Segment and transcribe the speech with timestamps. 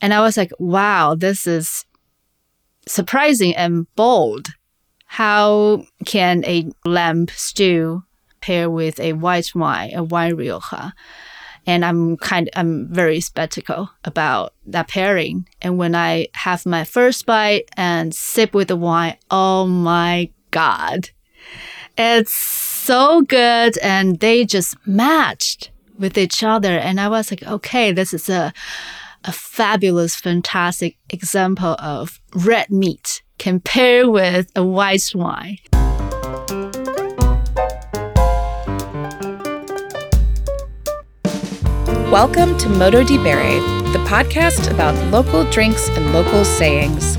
[0.00, 1.84] And I was like, wow, this is
[2.86, 4.48] surprising and bold.
[5.06, 8.04] How can a lamb stew
[8.40, 10.92] pair with a white wine, a wine rioja?
[11.66, 15.48] And I'm kind I'm very skeptical about that pairing.
[15.60, 21.10] And when I have my first bite and sip with the wine, oh my God.
[21.98, 26.78] It's so good and they just matched with each other.
[26.78, 28.52] And I was like, okay, this is a
[29.24, 35.58] a fabulous, fantastic example of red meat compared with a white wine.
[42.10, 43.60] Welcome to Modo di Bere,
[43.92, 47.18] the podcast about local drinks and local sayings.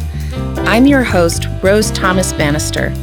[0.59, 2.94] I'm your host, Rose Thomas Bannister.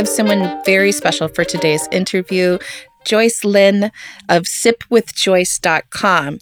[0.00, 2.56] Have someone very special for today's interview,
[3.04, 3.92] Joyce Lin
[4.30, 6.38] of sipwithjoyce.com.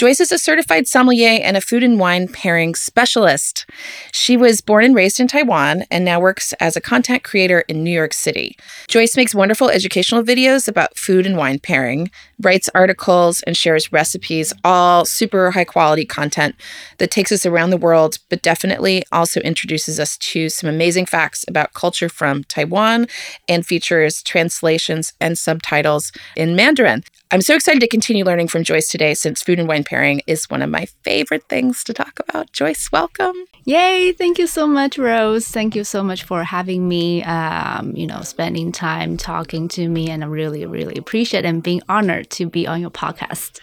[0.00, 3.66] Joyce is a certified sommelier and a food and wine pairing specialist.
[4.12, 7.84] She was born and raised in Taiwan and now works as a content creator in
[7.84, 8.56] New York City.
[8.88, 14.54] Joyce makes wonderful educational videos about food and wine pairing, writes articles, and shares recipes,
[14.64, 16.54] all super high quality content
[16.96, 21.44] that takes us around the world, but definitely also introduces us to some amazing facts
[21.46, 23.06] about culture from Taiwan
[23.50, 27.04] and features translations and subtitles in Mandarin.
[27.32, 30.50] I'm so excited to continue learning from Joyce today since food and wine pairing is
[30.50, 32.50] one of my favorite things to talk about.
[32.50, 33.36] Joyce, welcome.
[33.64, 34.10] Yay!
[34.10, 35.46] Thank you so much, Rose.
[35.46, 37.22] Thank you so much for having me.
[37.22, 41.82] Um, you know, spending time talking to me, and I really, really appreciate and being
[41.88, 43.60] honored to be on your podcast.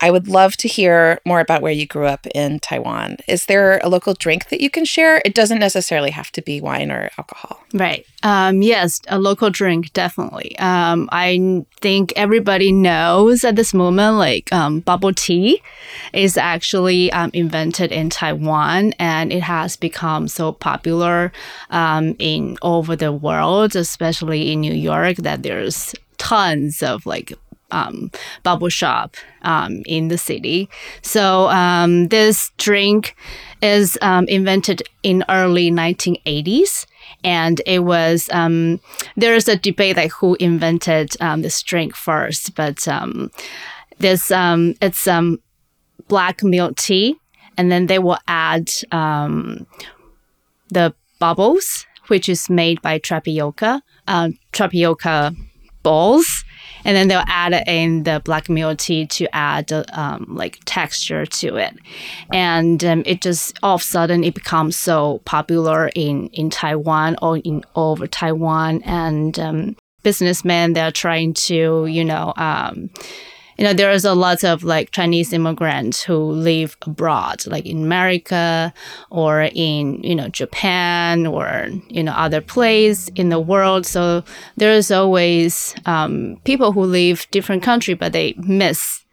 [0.00, 3.16] I would love to hear more about where you grew up in Taiwan.
[3.26, 5.22] Is there a local drink that you can share?
[5.24, 7.62] It doesn't necessarily have to be wine or alcohol.
[7.72, 8.06] Right.
[8.22, 10.58] Um, yes, a local drink, definitely.
[10.58, 15.62] Um, I think everybody knows at this moment, like um, bubble tea
[16.12, 21.32] is actually um, invented in Taiwan and it has become so popular
[21.70, 27.32] um, in over the world, especially in New York, that there's tons of like
[27.70, 28.10] um,
[28.42, 30.68] bubble shop um, in the city.
[31.02, 33.16] So um, this drink
[33.62, 36.86] is um, invented in early 1980s.
[37.24, 38.80] And it was um,
[39.16, 42.86] there is a debate like who invented um, this drink first, but
[43.98, 45.08] this it's
[46.08, 47.16] black milk tea,
[47.56, 48.70] and then they will add
[50.68, 55.34] the bubbles, which is made by tapioca, uh, tapioca
[55.82, 56.44] balls
[56.86, 61.56] and then they'll add in the black milk tea to add um, like texture to
[61.56, 61.74] it,
[62.32, 67.16] and um, it just all of a sudden it becomes so popular in in Taiwan
[67.20, 72.88] or in over Taiwan, and um, businessmen they're trying to you know um,
[73.56, 78.72] you know, there's a lot of like Chinese immigrants who live abroad, like in America
[79.10, 83.86] or in, you know, Japan or, you know, other place in the world.
[83.86, 84.24] So
[84.56, 89.05] there's always um, people who live different country, but they miss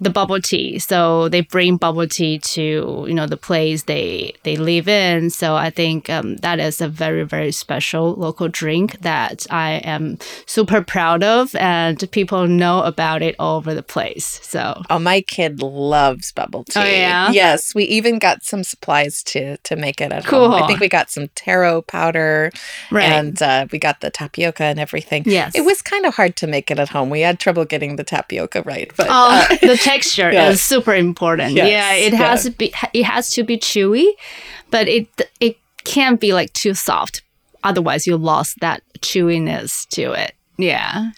[0.00, 0.78] the bubble tea.
[0.78, 5.30] So they bring bubble tea to you know the place they they live in.
[5.30, 10.18] So I think um, that is a very very special local drink that I am
[10.46, 14.40] super proud of, and people know about it all over the place.
[14.42, 16.80] So oh, my kid loves bubble tea.
[16.80, 17.74] Oh yeah, yes.
[17.74, 20.50] We even got some supplies to to make it at cool.
[20.50, 20.62] home.
[20.62, 22.50] I think we got some taro powder,
[22.90, 23.04] right.
[23.04, 25.22] and uh, we got the tapioca and everything.
[25.26, 27.10] Yes, it was kind of hard to make it at home.
[27.10, 30.54] We had trouble getting the tapioca right, but oh, uh, the texture yes.
[30.54, 31.52] is super important.
[31.52, 31.68] Yes.
[31.68, 34.06] Yeah, it has to be it has to be chewy,
[34.70, 35.08] but it
[35.40, 37.22] it can't be like too soft.
[37.62, 40.34] Otherwise, you lost that chewiness to it.
[40.58, 41.10] Yeah.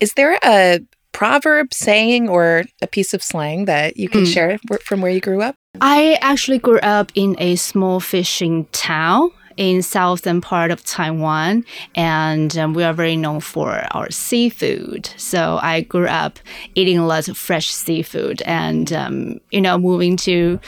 [0.00, 0.80] Is there a
[1.12, 4.32] proverb, saying, or a piece of slang that you can mm.
[4.32, 5.54] share from where you grew up?
[5.80, 12.56] I actually grew up in a small fishing town in southern part of Taiwan, and
[12.56, 15.10] um, we are very known for our seafood.
[15.18, 16.38] So I grew up
[16.74, 20.58] eating a lot of fresh seafood, and um, you know, moving to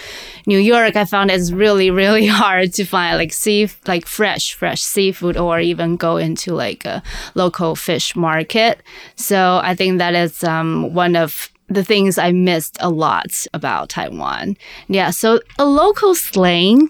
[0.47, 4.83] New York, I found it's really really hard to find like sea like fresh fresh
[4.83, 7.03] seafood, or even go into like a
[7.35, 8.83] local fish market.
[9.17, 13.89] So I think that is um, one of the things I missed a lot about
[13.91, 14.57] Taiwan.
[14.89, 16.89] Yeah, so a local slang.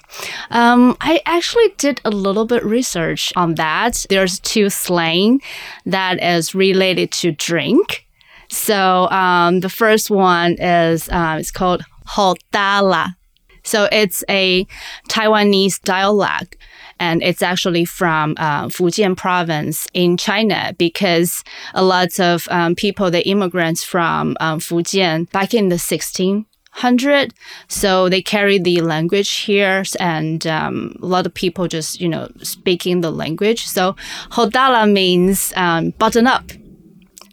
[0.51, 4.07] Um, I actually did a little bit research on that.
[4.09, 5.41] There's two slang
[5.87, 8.07] that is related to drink.
[8.49, 13.17] So um, the first one is uh, it's called hotala.
[13.65, 14.67] So it's a
[15.09, 16.57] Taiwanese dialect
[17.03, 21.43] and it's actually from uh, Fujian province in China because
[21.75, 27.35] a lot of um, people, the immigrants from um, Fujian back in the 1600,
[27.67, 32.29] so they carry the language here, and um, a lot of people just you know
[32.43, 33.67] speaking the language.
[33.67, 33.97] So
[34.31, 36.53] hodala means um, button up.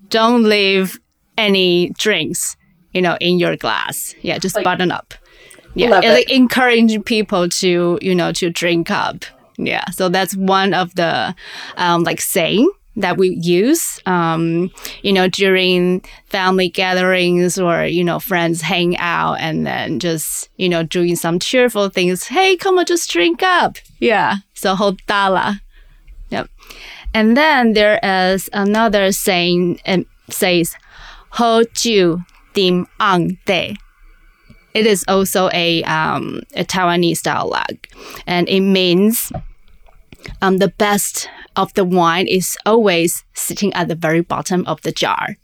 [0.09, 0.99] Don't leave
[1.37, 2.57] any drinks,
[2.91, 4.15] you know, in your glass.
[4.23, 5.13] Yeah, just Like- button up.
[5.75, 9.25] Yeah, like encouraging people to you know to drink up.
[9.59, 11.35] Yeah, so that's one of the
[11.75, 13.99] um, like saying that we use.
[14.05, 14.71] Um,
[15.03, 20.69] you know, during family gatherings or you know friends hang out and then just you
[20.69, 22.27] know doing some cheerful things.
[22.27, 23.77] Hey, come on, just drink up.
[23.99, 25.59] Yeah, so hodala.
[26.29, 26.49] Yep.
[27.13, 30.75] And then there is another saying and says
[31.31, 32.23] ho ju
[32.53, 33.75] dim ang de.
[34.73, 37.87] It is also a um, a Taiwanese dialogue,
[38.27, 39.31] and it means
[40.41, 44.91] um, the best of the wine is always sitting at the very bottom of the
[44.91, 45.35] jar.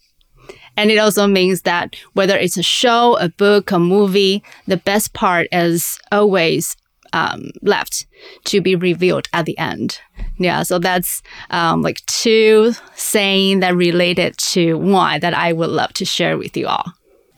[0.78, 5.14] And it also means that whether it's a show, a book, a movie, the best
[5.14, 6.76] part is always
[7.14, 8.06] um, left
[8.46, 10.00] to be revealed at the end.
[10.38, 15.94] Yeah, so that's um, like two saying that related to wine that I would love
[15.94, 16.92] to share with you all.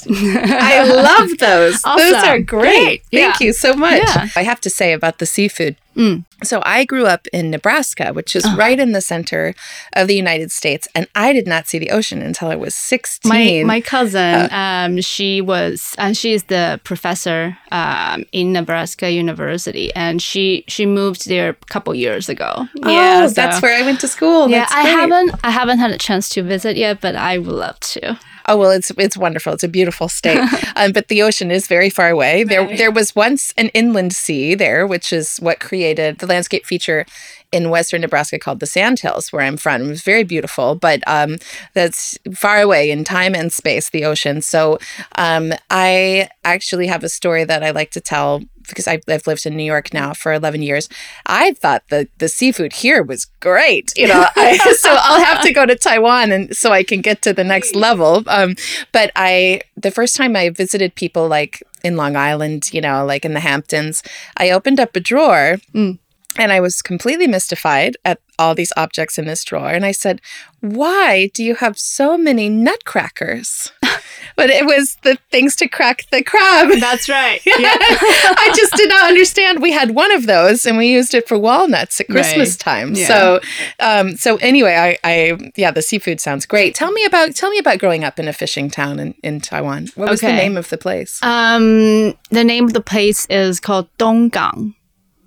[0.10, 1.82] I love those.
[1.98, 2.46] Those are great.
[2.46, 3.02] Great.
[3.12, 3.46] Thank Yeah.
[3.48, 4.02] you so much.
[4.04, 4.28] Yeah.
[4.36, 5.76] I have to say about the seafood.
[5.98, 6.26] Mm.
[6.44, 9.56] So I grew up in Nebraska, which is right in the center
[9.94, 13.30] of the United States, and I did not see the ocean until I was 16.
[13.30, 20.22] My my cousin, um, she was, and she's the professor um, in Nebraska University, and
[20.22, 22.68] she she moved there a couple years ago.
[22.84, 24.50] oh, that's where I went to school.
[24.50, 24.92] Yeah, That's I great.
[24.92, 28.20] haven't I haven't had a chance to visit yet, but I would love to.
[28.50, 29.54] Oh well, it's it's wonderful.
[29.54, 30.40] It's a beautiful state,
[30.76, 32.44] um, but the ocean is very far away.
[32.44, 32.78] There Right.
[32.78, 37.06] there was once an inland sea there, which is what created the landscape feature
[37.52, 39.82] in western Nebraska called the Sandhills, where I'm from.
[39.84, 41.38] It was very beautiful, but um,
[41.74, 44.42] that's far away in time and space, the ocean.
[44.42, 44.80] So
[45.16, 49.46] um, I actually have a story that I like to tell because I've, I've lived
[49.46, 50.90] in New York now for 11 years.
[51.26, 55.54] I thought the, the seafood here was great, you know, I, so I'll have to
[55.54, 58.24] go to Taiwan and so I can get to the next level.
[58.28, 58.56] Um,
[58.92, 63.24] but I, the first time I visited people like in Long Island, you know, like
[63.26, 64.04] in the Hamptons,
[64.38, 66.00] I opened up a drawer Mm.
[66.38, 69.70] and I was completely mystified at all these objects in this drawer.
[69.70, 70.22] And I said,
[70.62, 73.72] Why do you have so many nutcrackers?
[74.36, 76.80] but it was the things to crack the crab.
[76.80, 77.40] That's right.
[77.46, 77.76] Yeah.
[77.80, 79.62] I just did not understand.
[79.62, 82.60] We had one of those, and we used it for walnuts at Christmas Right.
[82.60, 82.94] time.
[82.96, 83.08] Yeah.
[83.08, 83.40] So,
[83.80, 86.76] um, so anyway, I, I, yeah, the seafood sounds great.
[86.76, 89.88] Tell me about, tell me about growing up in a fishing town in, in Taiwan.
[89.96, 91.20] What was the name of the place?
[91.24, 94.74] Um, the name of the place is called Donggang.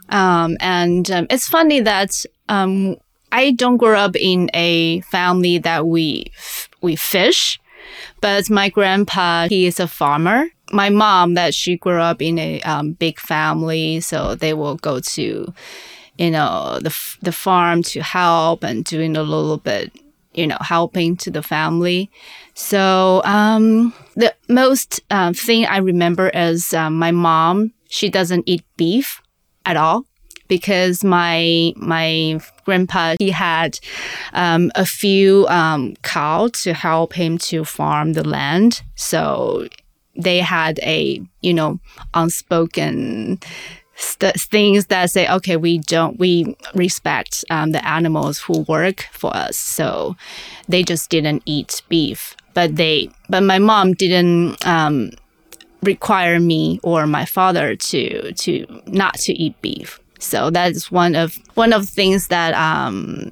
[0.09, 2.97] Um, and um, it's funny that um,
[3.33, 7.61] I don't grow up in a family that we f- we fish,
[8.21, 10.47] but my grandpa he is a farmer.
[10.73, 15.01] My mom that she grew up in a um, big family, so they will go
[15.01, 15.53] to,
[16.19, 19.93] you know, the the farm to help and doing a little bit,
[20.35, 22.11] you know, helping to the family.
[22.55, 27.73] So um, the most um, thing I remember is um, my mom.
[27.89, 29.21] She doesn't eat beef
[29.67, 30.07] at all
[30.51, 33.79] because my my grandpa he had
[34.35, 38.83] um, a few um, cow to help him to farm the land.
[38.97, 39.69] So
[40.17, 41.79] they had a you know
[42.13, 43.39] unspoken
[43.95, 49.35] st- things that say okay we don't we respect um, the animals who work for
[49.35, 49.57] us.
[49.57, 50.17] So
[50.69, 52.37] they just didn't eat beef.
[52.55, 55.13] But they but my mom didn't um,
[55.83, 61.15] require me or my father to to not to eat beef so that is one
[61.15, 63.31] of one of things that um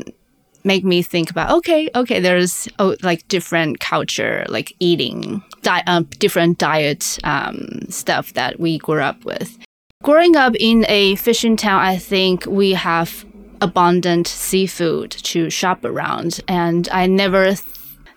[0.64, 6.04] make me think about okay okay there's oh, like different culture like eating di- um,
[6.18, 9.59] different diet um, stuff that we grew up with.
[10.02, 13.25] Growing up in a fishing town i think we have
[13.61, 17.62] abundant seafood to shop around and i never th-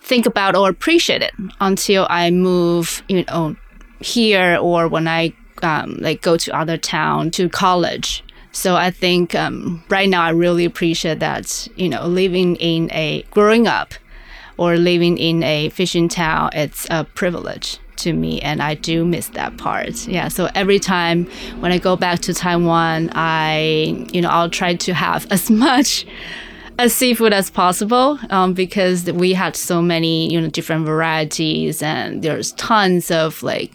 [0.01, 3.55] think about or appreciate it until i move you know
[3.99, 9.33] here or when i um, like go to other town to college so I think
[9.35, 13.93] um, right now I really appreciate that, you know, living in a growing up
[14.57, 19.29] or living in a fishing town, it's a privilege to me and I do miss
[19.29, 20.07] that part.
[20.07, 21.25] Yeah, so every time
[21.59, 26.05] when I go back to Taiwan, I, you know, I'll try to have as much
[26.77, 32.21] as seafood as possible um, because we had so many, you know, different varieties and
[32.21, 33.71] there's tons of like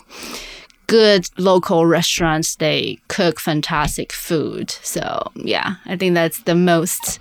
[0.86, 7.18] good local restaurants they cook fantastic food so yeah i think that's the most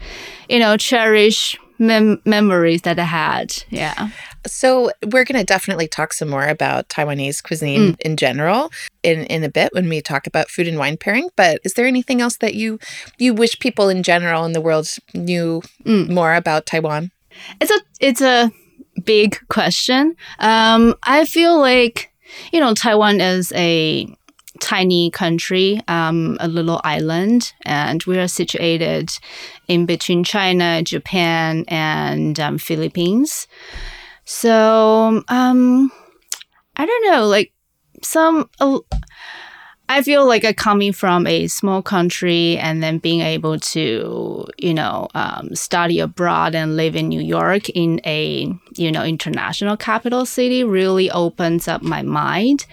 [0.49, 4.09] you know cherish mem- memories that i had yeah
[4.45, 8.01] so we're going to definitely talk some more about taiwanese cuisine mm.
[8.01, 8.71] in general
[9.03, 11.87] in in a bit when we talk about food and wine pairing but is there
[11.87, 12.79] anything else that you
[13.17, 16.09] you wish people in general in the world knew mm.
[16.09, 17.11] more about taiwan
[17.59, 18.51] it's a it's a
[19.03, 22.11] big question um i feel like
[22.51, 24.07] you know, Taiwan is a
[24.61, 29.11] tiny country, um, a little island, and we are situated
[29.67, 33.47] in between China, Japan, and um, Philippines.
[34.25, 35.91] So, um,
[36.75, 37.53] I don't know, like
[38.01, 38.49] some.
[38.59, 38.79] Uh,
[39.87, 44.73] I feel like I coming from a small country and then being able to, you
[44.73, 50.25] know, um, study abroad and live in New York in a, you know, international capital
[50.25, 52.65] city really opens up my mind.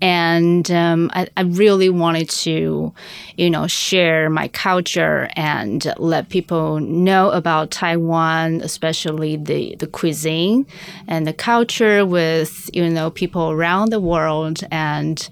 [0.00, 2.94] And um, I, I really wanted to,
[3.36, 10.66] you know, share my culture and let people know about Taiwan, especially the, the cuisine
[11.08, 14.62] and the culture with, you know, people around the world.
[14.70, 15.28] And,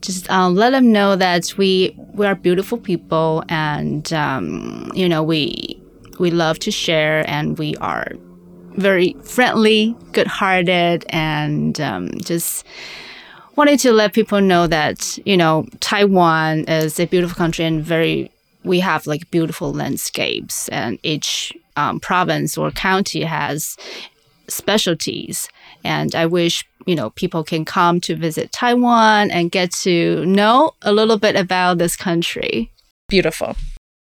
[0.00, 5.22] just um, let them know that we we are beautiful people and um, you know
[5.22, 5.80] we
[6.18, 8.12] we love to share and we are
[8.76, 12.64] very friendly good-hearted and um, just
[13.56, 18.30] wanted to let people know that you know taiwan is a beautiful country and very
[18.64, 23.76] we have like beautiful landscapes and each um, province or county has
[24.48, 25.48] specialties.
[25.84, 30.72] And I wish, you know, people can come to visit Taiwan and get to know
[30.80, 32.72] a little bit about this country.
[33.08, 33.56] Beautiful.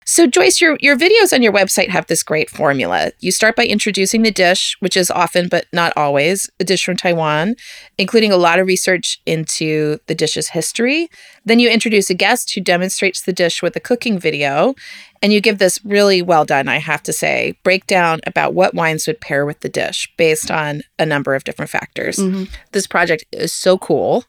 [0.06, 3.12] So, Joyce, your, your videos on your website have this great formula.
[3.20, 6.96] You start by introducing the dish, which is often, but not always, a dish from
[6.96, 7.56] Taiwan,
[7.96, 11.08] including a lot of research into the dish's history.
[11.44, 14.74] Then you introduce a guest who demonstrates the dish with a cooking video.
[15.22, 19.06] And you give this really well done, I have to say, breakdown about what wines
[19.06, 22.18] would pair with the dish based on a number of different factors.
[22.18, 22.52] Mm-hmm.
[22.72, 24.24] This project is so cool.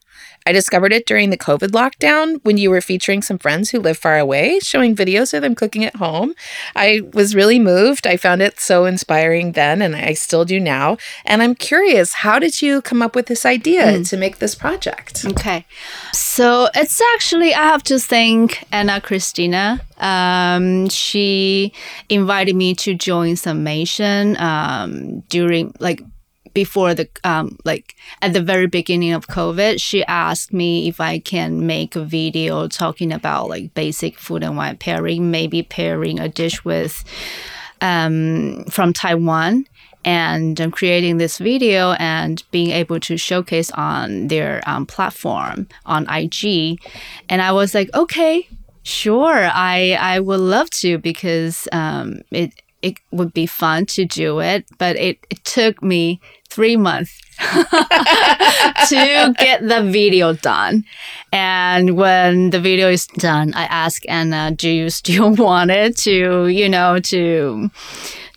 [0.47, 3.97] I discovered it during the COVID lockdown when you were featuring some friends who live
[3.97, 6.35] far away, showing videos of them cooking at home.
[6.75, 8.05] I was really moved.
[8.05, 10.97] I found it so inspiring then, and I still do now.
[11.25, 14.09] And I'm curious, how did you come up with this idea mm.
[14.09, 15.25] to make this project?
[15.25, 15.65] Okay.
[16.13, 19.81] So it's actually, I have to thank Anna Christina.
[19.97, 21.73] Um, she
[22.09, 26.03] invited me to join Summation um, during, like,
[26.55, 31.19] before the um, like at the very beginning of COVID, she asked me if I
[31.19, 36.27] can make a video talking about like basic food and wine pairing, maybe pairing a
[36.27, 37.03] dish with
[37.81, 39.67] um, from Taiwan
[40.05, 46.07] and um, creating this video and being able to showcase on their um, platform on
[46.09, 46.79] IG.
[47.27, 48.47] And I was like, okay,
[48.83, 52.53] sure, I I would love to because um, it
[52.85, 56.21] it would be fun to do it, but it, it took me
[56.55, 57.19] three months
[58.89, 60.85] to get the video done.
[61.33, 66.47] And when the video is done, I ask Anna, do you still want it to,
[66.47, 67.69] you know, to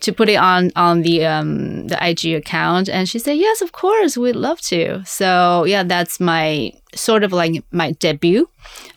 [0.01, 3.73] to put it on on the um the IG account and she said yes of
[3.73, 8.47] course we'd love to so yeah that's my sort of like my debut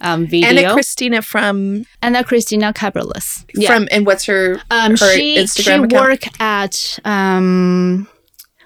[0.01, 3.69] um video Anna Christina from Anna Christina Cabrales yeah.
[3.69, 5.93] from and what's her, um, her she, Instagram she account?
[5.93, 8.07] work at um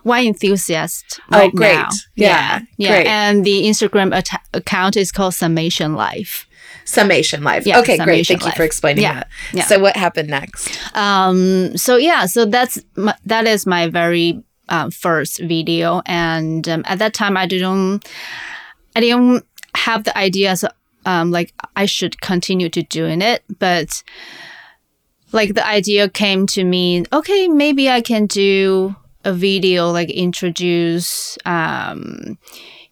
[0.06, 1.74] wine enthusiast oh, right oh, great.
[1.74, 1.88] now.
[2.14, 3.06] Yeah, yeah, great.
[3.06, 6.46] And the Instagram at- account is called Summation Life.
[6.84, 7.66] Summation Life.
[7.66, 8.24] Yeah, okay, great.
[8.24, 9.28] Summation Thank you for explaining yeah, that.
[9.52, 9.64] Yeah.
[9.64, 10.70] So what happened next?
[10.94, 11.76] Um.
[11.76, 12.26] So yeah.
[12.26, 17.36] So that's my, that is my very um, first video, and um, at that time
[17.36, 18.08] I didn't
[18.94, 19.44] I didn't
[19.74, 20.64] have the ideas
[21.04, 24.04] um like I should continue to doing it, but
[25.32, 27.04] like the idea came to me.
[27.12, 28.94] Okay, maybe I can do
[29.26, 32.38] a video like introduce um,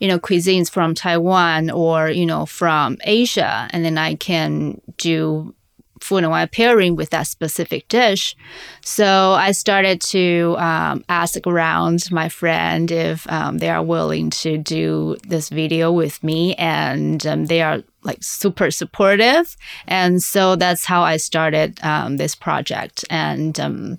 [0.00, 5.54] you know cuisines from Taiwan or you know from Asia, and then I can do
[6.00, 8.36] food and wine pairing with that specific dish.
[8.82, 14.58] So I started to um, ask around my friend if um, they are willing to
[14.58, 19.56] do this video with me, and um, they are like super supportive.
[19.86, 23.04] And so that's how I started um, this project.
[23.08, 23.98] And um,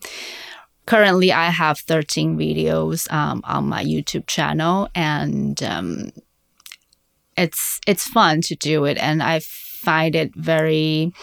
[0.85, 6.11] currently I have 13 videos um, on my YouTube channel and um,
[7.37, 11.13] it's it's fun to do it and I find it very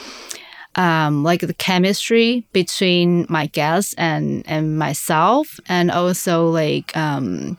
[0.74, 7.58] um, like the chemistry between my guests and and myself and also like um,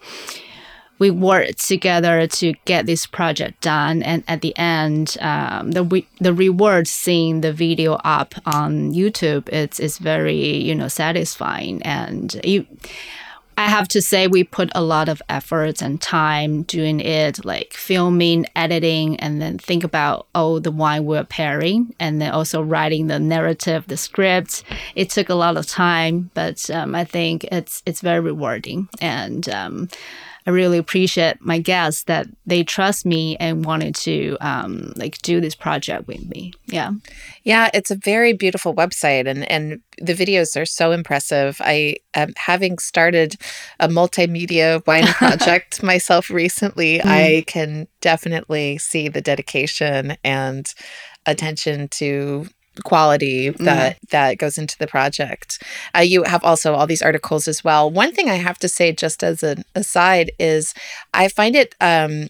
[1.03, 4.01] we worked together to get this project done.
[4.03, 5.83] And at the end, um, the
[6.21, 12.39] the reward seeing the video up on YouTube, it's it's very you know satisfying and
[12.45, 12.65] you.
[13.55, 17.71] I have to say we put a lot of efforts and time doing it, like
[17.73, 23.07] filming, editing, and then think about oh the wine we're pairing, and then also writing
[23.07, 24.63] the narrative, the script.
[24.95, 29.47] It took a lot of time, but um, I think it's it's very rewarding, and
[29.49, 29.89] um,
[30.45, 35.39] I really appreciate my guests that they trust me and wanted to um, like do
[35.39, 36.53] this project with me.
[36.67, 36.91] Yeah.
[37.43, 41.61] Yeah, it's a very beautiful website and and the videos are so impressive.
[41.63, 43.35] I um, having started
[43.79, 47.05] a multimedia wine project myself recently, mm.
[47.05, 50.73] I can definitely see the dedication and
[51.25, 52.47] attention to
[52.83, 54.09] quality that mm.
[54.09, 55.61] that goes into the project.
[55.95, 57.89] Uh, you have also all these articles as well.
[57.89, 60.73] One thing I have to say, just as an aside, is
[61.13, 62.29] I find it um,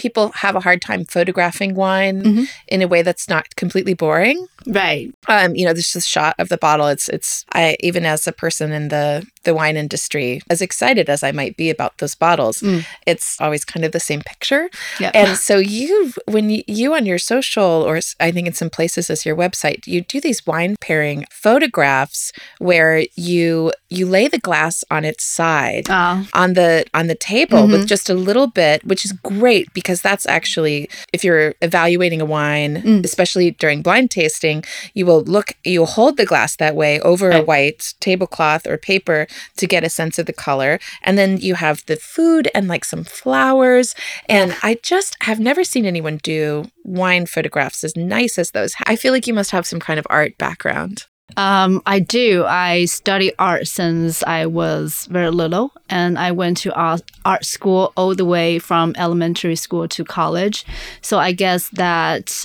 [0.00, 2.44] people have a hard time photographing wine mm-hmm.
[2.68, 4.46] in a way that's not completely boring.
[4.66, 5.14] Right.
[5.28, 6.86] Um, you know, there's just a shot of the bottle.
[6.86, 11.22] It's it's I even as a person in the the wine industry, as excited as
[11.22, 12.84] I might be about those bottles, mm.
[13.06, 14.68] it's always kind of the same picture.
[14.98, 15.12] Yep.
[15.14, 19.10] And so you when you, you on your social or I think in some places
[19.10, 24.84] as your website, you do these wine pairing photographs where you you lay the glass
[24.90, 26.26] on its side oh.
[26.34, 27.72] on the on the table mm-hmm.
[27.72, 32.24] with just a little bit, which is great because that's actually if you're evaluating a
[32.24, 33.04] wine, mm.
[33.04, 34.62] especially during blind tasting
[34.94, 37.42] you will look, you'll hold the glass that way over right.
[37.42, 40.78] a white tablecloth or paper to get a sense of the color.
[41.02, 43.94] And then you have the food and like some flowers.
[44.28, 48.74] And I just have never seen anyone do wine photographs as nice as those.
[48.86, 51.06] I feel like you must have some kind of art background.
[51.36, 52.44] Um, I do.
[52.46, 57.92] I study art since I was very little, and I went to art, art school
[57.96, 60.64] all the way from elementary school to college.
[61.02, 62.44] So I guess that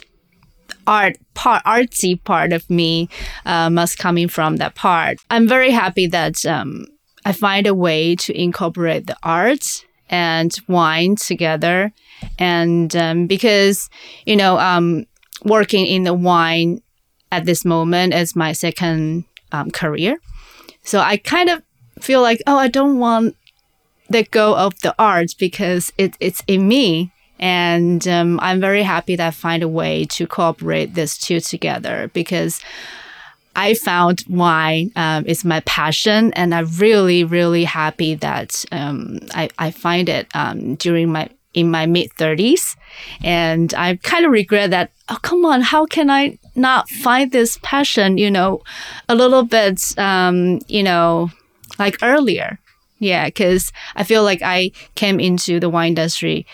[0.88, 3.10] art part artsy part of me
[3.46, 6.86] uh, must coming from that part i'm very happy that um,
[7.26, 11.92] i find a way to incorporate the art and wine together
[12.38, 13.90] and um, because
[14.26, 15.06] you know um,
[15.44, 16.80] working in the wine
[17.36, 20.18] at this moment is my second um, career.
[20.84, 21.62] So i kind of
[22.00, 23.36] feel like oh i don't want
[24.10, 27.12] let go of the arts because it, it's in me.
[27.38, 32.10] And um, I'm very happy that I find a way to cooperate these two together
[32.14, 32.62] because
[33.58, 39.50] I found wine um, is my passion, and I'm really, really happy that um, I,
[39.58, 42.76] I find it um, during my in my mid 30s,
[43.24, 44.92] and I kind of regret that.
[45.08, 48.18] Oh, come on, how can I not find this passion?
[48.18, 48.62] You know,
[49.10, 51.32] a little bit, um, you know,
[51.80, 52.60] like earlier.
[53.00, 56.46] Yeah, because I feel like I came into the wine industry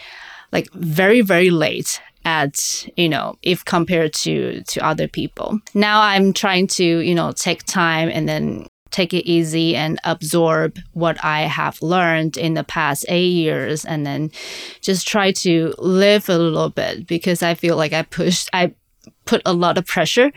[0.51, 6.33] like very very late at you know if compared to to other people now i'm
[6.33, 11.41] trying to you know take time and then take it easy and absorb what i
[11.41, 14.29] have learned in the past eight years and then
[14.81, 18.71] just try to live a little bit because i feel like i pushed i
[19.31, 20.29] put a lot of pressure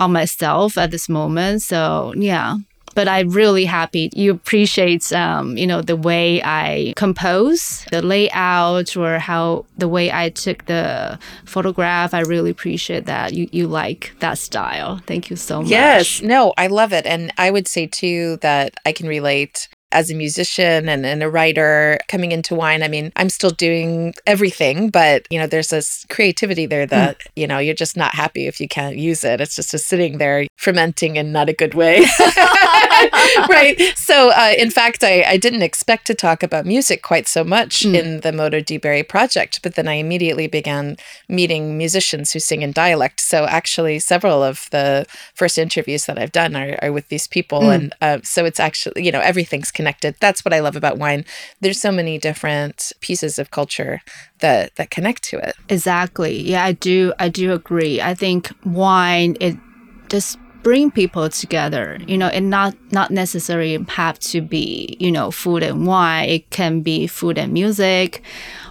[0.00, 2.56] on myself at this moment so yeah
[2.98, 8.96] but I'm really happy you appreciate, um, you know, the way I compose, the layout,
[8.96, 12.12] or how the way I took the photograph.
[12.12, 15.00] I really appreciate that you you like that style.
[15.06, 15.70] Thank you so much.
[15.70, 20.10] Yes, no, I love it, and I would say too that I can relate as
[20.10, 24.90] a musician and, and a writer coming into wine i mean i'm still doing everything
[24.90, 26.90] but you know there's this creativity there hmm.
[26.90, 27.26] that mm.
[27.36, 30.18] you know you're just not happy if you can't use it it's just a sitting
[30.18, 32.00] there fermenting in not a good way
[33.48, 37.42] right so uh, in fact I, I didn't expect to talk about music quite so
[37.42, 37.94] much mm.
[37.94, 40.96] in the Modo di Bere project but then i immediately began
[41.28, 46.32] meeting musicians who sing in dialect so actually several of the first interviews that i've
[46.32, 47.74] done are, are with these people mm.
[47.74, 50.12] and uh, so it's actually you know everything's connected.
[50.24, 51.22] That's what I love about wine.
[51.62, 53.94] There's so many different pieces of culture
[54.44, 55.54] that that connect to it.
[55.76, 56.34] Exactly.
[56.52, 57.94] Yeah, I do I do agree.
[58.10, 59.54] I think wine it
[60.14, 65.30] just bring people together you know and not not necessarily have to be you know
[65.30, 68.10] food and wine it can be food and music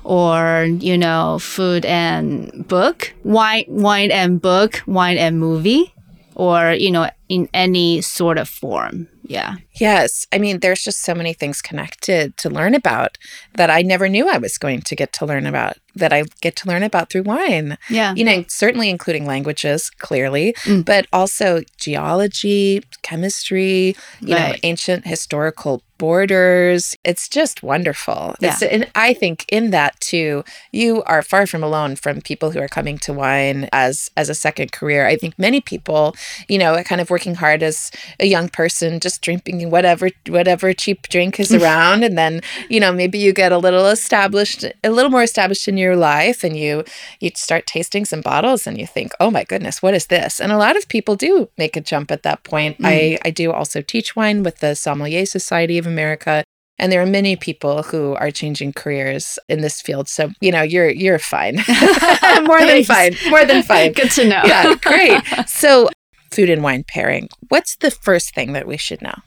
[0.03, 5.93] or you know food and book wine wine and book wine and movie
[6.35, 9.55] or you know in any sort of form Yeah.
[9.79, 10.27] Yes.
[10.31, 13.17] I mean, there's just so many things connected to learn about
[13.55, 16.55] that I never knew I was going to get to learn about, that I get
[16.57, 17.77] to learn about through wine.
[17.89, 18.13] Yeah.
[18.15, 20.85] You know, certainly including languages, clearly, Mm.
[20.85, 26.95] but also geology, chemistry, you know, ancient historical borders.
[27.03, 28.35] It's just wonderful.
[28.39, 32.59] It's, and I think in that too, you are far from alone from people who
[32.59, 35.07] are coming to wine as as a second career.
[35.07, 36.15] I think many people,
[36.47, 39.23] you know, kind of working hard as a young person, just
[39.67, 43.57] drinking whatever whatever cheap drink is around, and then you know maybe you get a
[43.57, 46.83] little established, a little more established in your life, and you
[47.19, 50.39] you start tasting some bottles, and you think, oh my goodness, what is this?
[50.39, 52.77] And a lot of people do make a jump at that point.
[52.77, 52.85] Hmm.
[52.85, 56.43] I I do also teach wine with the Sommelier Society of America.
[56.79, 60.07] And there are many people who are changing careers in this field.
[60.07, 61.55] So, you know, you're you're fine.
[62.45, 63.15] More than fine.
[63.29, 63.93] More than fine.
[63.93, 64.43] Good to know.
[64.45, 65.23] yeah, great.
[65.47, 65.89] So,
[66.29, 67.29] food and wine pairing.
[67.49, 69.17] What's the first thing that we should know?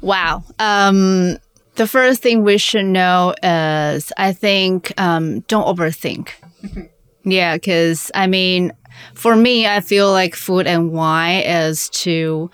[0.00, 0.44] Wow.
[0.58, 1.38] Um,
[1.76, 6.30] the first thing we should know is I think um, don't overthink.
[7.24, 8.72] yeah, because I mean,
[9.14, 12.50] for me, I feel like food and wine is to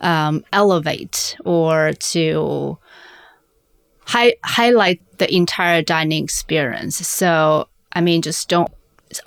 [0.00, 2.78] um, elevate or to
[4.06, 6.96] hi- highlight the entire dining experience.
[7.06, 8.72] So, I mean, just don't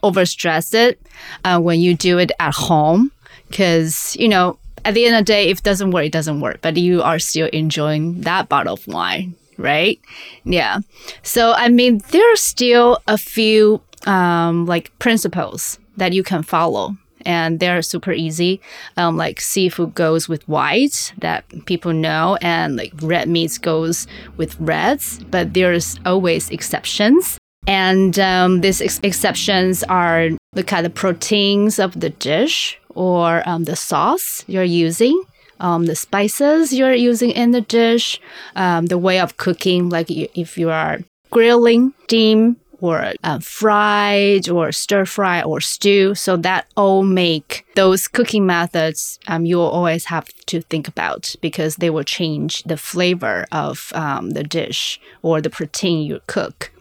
[0.04, 1.00] overstress it
[1.46, 3.12] uh, when you do it at home
[3.50, 6.40] because, you know, at the end of the day, if it doesn't work, it doesn't
[6.40, 10.00] work, but you are still enjoying that bottle of wine, right?
[10.46, 10.80] Yeah.
[11.24, 16.96] So, I mean, there are still a few um, like principles that you can follow.
[17.26, 18.62] And they're super easy.
[18.96, 24.58] Um, like seafood goes with white that people know, and like red meats goes with
[24.58, 25.20] reds.
[25.30, 27.38] But there's always exceptions.
[27.68, 33.66] And um, these ex- exceptions are the kind of proteins of the dish or um,
[33.66, 35.22] the sauce you're using,
[35.60, 38.20] um, the spices you're using in the dish,
[38.56, 44.72] um, the way of cooking, like if you are grilling, steam, or uh, fried, or
[44.72, 46.16] stir fry, or stew.
[46.16, 51.36] So that all make those cooking methods um, you will always have to think about
[51.42, 56.72] because they will change the flavor of um, the dish or the protein you cook.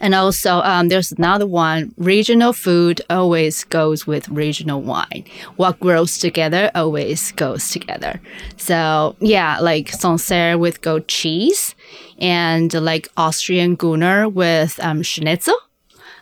[0.00, 1.94] And also, um, there's another one.
[1.96, 5.24] Regional food always goes with regional wine.
[5.56, 8.20] What grows together always goes together.
[8.56, 11.74] So yeah, like Sancerre with goat cheese,
[12.18, 15.56] and like Austrian Grüner with um, Schnitzel,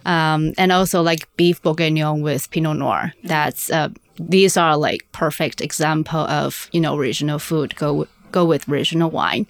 [0.06, 3.12] um, and also like beef bourguignon with Pinot Noir.
[3.24, 8.68] That's uh, these are like perfect example of you know regional food go go with
[8.68, 9.46] regional wine.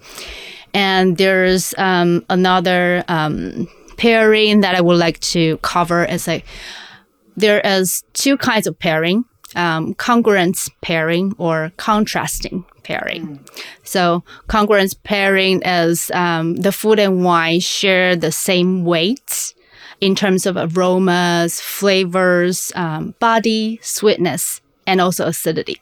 [0.72, 3.68] And there's um, another um,
[4.00, 6.46] pairing that I would like to cover is like
[7.36, 13.44] there is two kinds of pairing um, congruence pairing or contrasting pairing.
[13.82, 19.54] So, congruence pairing is um, the food and wine share the same weight
[20.00, 25.80] in terms of aromas, flavors, um, body, sweetness, and also acidity.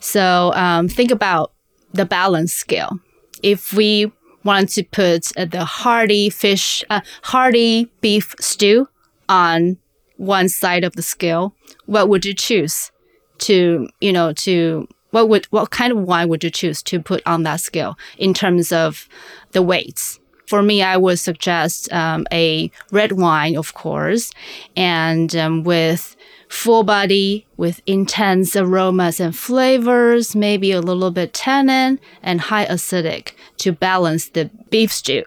[0.00, 1.52] So, um, think about
[1.94, 2.98] the balance scale.
[3.42, 4.12] If we
[4.44, 8.88] want to put uh, the hearty fish, uh, hearty beef stew
[9.28, 9.78] on
[10.16, 11.54] one side of the scale,
[11.86, 12.90] what would you choose
[13.38, 17.22] to, you know, to what would what kind of wine would you choose to put
[17.26, 19.08] on that scale in terms of
[19.52, 20.18] the weights?
[20.46, 24.30] For me, I would suggest um, a red wine, of course,
[24.76, 26.14] and um, with
[26.48, 33.32] full body, with intense aromas and flavors, maybe a little bit tannin and high acidic
[33.62, 35.24] to balance the beef stew.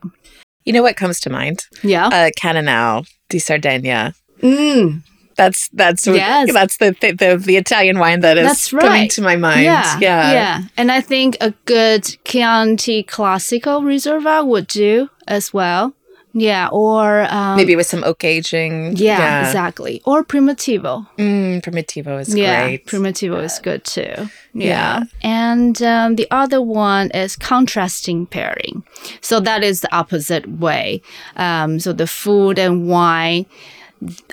[0.66, 1.66] You know what comes to mind?
[1.84, 2.08] Yeah.
[2.08, 4.14] Uh, Cannonau di Sardegna.
[4.42, 5.04] Mm.
[5.36, 6.54] That's that's Yes.
[6.54, 9.64] that's the, the the the Italian wine that is That's coming to my mind.
[9.64, 10.62] Yeah, yeah, yeah.
[10.78, 15.94] And I think a good Chianti Classico Reserva would do as well.
[16.38, 18.98] Yeah, or um, Maybe with some oak aging.
[18.98, 20.02] yeah, exactly.
[20.04, 21.08] Or Primitivo.
[21.18, 22.86] Mm, Primitivo is yeah, great.
[22.88, 24.14] Primitivo is good too.
[24.54, 24.66] Yeah.
[24.66, 25.04] Yeah.
[25.24, 28.84] And um, the other one is contrasting pairing.
[29.22, 31.02] So that is the opposite way.
[31.38, 33.46] Um, so the food and wine,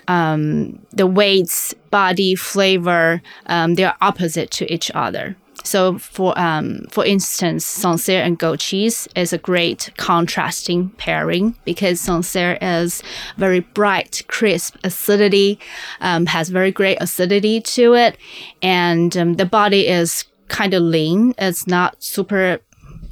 [0.09, 5.37] um, the weights, body, flavor, um, they're opposite to each other.
[5.63, 12.01] So for um, for instance, Sancerre and goat cheese is a great contrasting pairing because
[12.01, 13.03] Sancerre is
[13.37, 15.59] very bright, crisp acidity,
[16.01, 18.17] um, has very great acidity to it,
[18.61, 21.35] and um, the body is kind of lean.
[21.39, 22.61] It's not super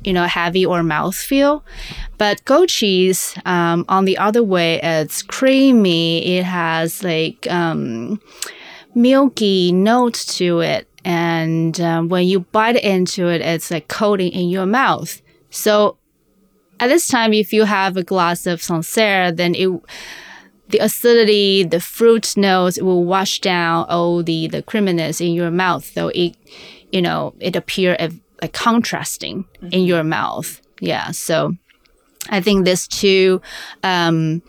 [0.03, 1.63] you know, heavy or mouthfeel.
[2.19, 6.39] But goat cheese, um, on the other way, it's creamy.
[6.39, 8.21] It has like um,
[8.95, 14.49] milky note to it, and um, when you bite into it, it's like coating in
[14.49, 15.21] your mouth.
[15.51, 15.97] So
[16.79, 19.69] at this time, if you have a glass of Sancerre, then it
[20.69, 25.51] the acidity, the fruit notes it will wash down all the the creaminess in your
[25.51, 25.85] mouth.
[25.85, 26.37] So it,
[26.93, 27.97] you know, it appear
[28.41, 29.69] like contrasting mm-hmm.
[29.73, 30.61] in your mouth.
[30.81, 31.11] Yeah.
[31.11, 31.55] So
[32.29, 33.43] I think these two
[33.83, 34.43] um,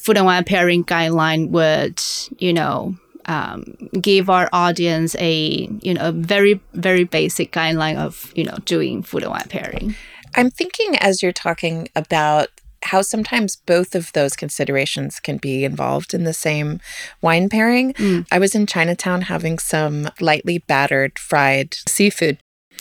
[0.00, 2.00] food and wine pairing guideline would,
[2.38, 3.64] you know, um,
[4.00, 9.02] give our audience a you know a very very basic guideline of you know doing
[9.02, 9.94] food and wine pairing.
[10.34, 12.48] I'm thinking as you're talking about
[12.84, 16.80] how sometimes both of those considerations can be involved in the same
[17.20, 17.92] wine pairing.
[17.94, 18.26] Mm.
[18.32, 22.38] I was in Chinatown having some lightly battered fried seafood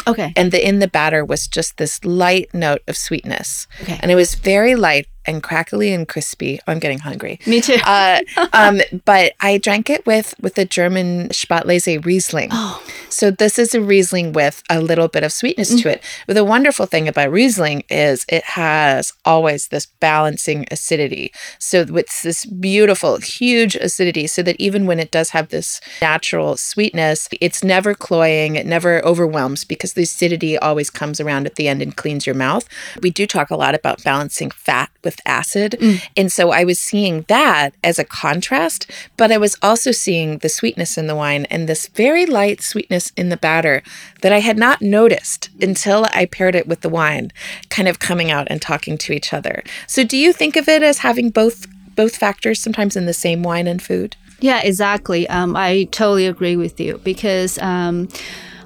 [0.07, 0.33] Okay.
[0.35, 3.67] And the in the batter was just this light note of sweetness.
[3.81, 3.99] Okay.
[4.01, 6.59] And it was very light and crackly and crispy.
[6.67, 7.39] Oh, I'm getting hungry.
[7.45, 7.77] Me too.
[7.85, 8.21] uh,
[8.53, 12.49] um, but I drank it with with a German Spätlese Riesling.
[12.51, 12.83] Oh.
[13.09, 15.81] So this is a Riesling with a little bit of sweetness mm.
[15.83, 16.03] to it.
[16.27, 21.31] But the wonderful thing about Riesling is it has always this balancing acidity.
[21.59, 26.57] So it's this beautiful, huge acidity, so that even when it does have this natural
[26.57, 28.55] sweetness, it's never cloying.
[28.55, 32.35] It never overwhelms because the acidity always comes around at the end and cleans your
[32.35, 32.67] mouth.
[33.01, 35.75] We do talk a lot about balancing fat with with acid.
[35.79, 36.01] Mm.
[36.15, 40.49] And so I was seeing that as a contrast, but I was also seeing the
[40.49, 43.83] sweetness in the wine and this very light sweetness in the batter
[44.21, 47.31] that I had not noticed until I paired it with the wine,
[47.69, 49.63] kind of coming out and talking to each other.
[49.85, 53.43] So do you think of it as having both both factors sometimes in the same
[53.43, 54.15] wine and food?
[54.39, 55.27] Yeah, exactly.
[55.27, 58.07] Um, I totally agree with you because, um,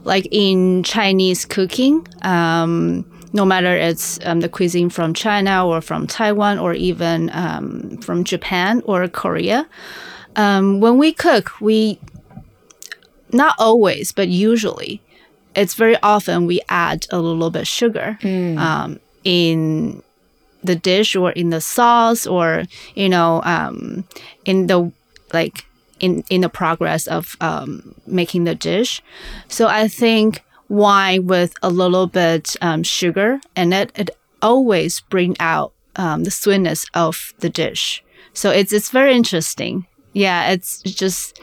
[0.04, 3.04] like in Chinese cooking, um,
[3.36, 8.24] no matter it's um, the cuisine from China or from Taiwan or even um, from
[8.24, 9.68] Japan or Korea.
[10.38, 12.00] Um, when we cook, we
[13.34, 15.02] not always, but usually,
[15.54, 19.00] it's very often we add a little bit sugar mm.
[19.26, 20.02] in
[20.64, 22.64] the dish or in the sauce or
[22.96, 24.06] you know um,
[24.46, 24.92] in the
[25.34, 25.66] like
[26.00, 29.02] in in the progress of um, making the dish.
[29.50, 34.10] So I think wine with a little bit um, sugar and it, it
[34.42, 38.04] always bring out um, the sweetness of the dish.
[38.34, 39.88] So it's it's very interesting.
[40.14, 41.40] Yeah, it's just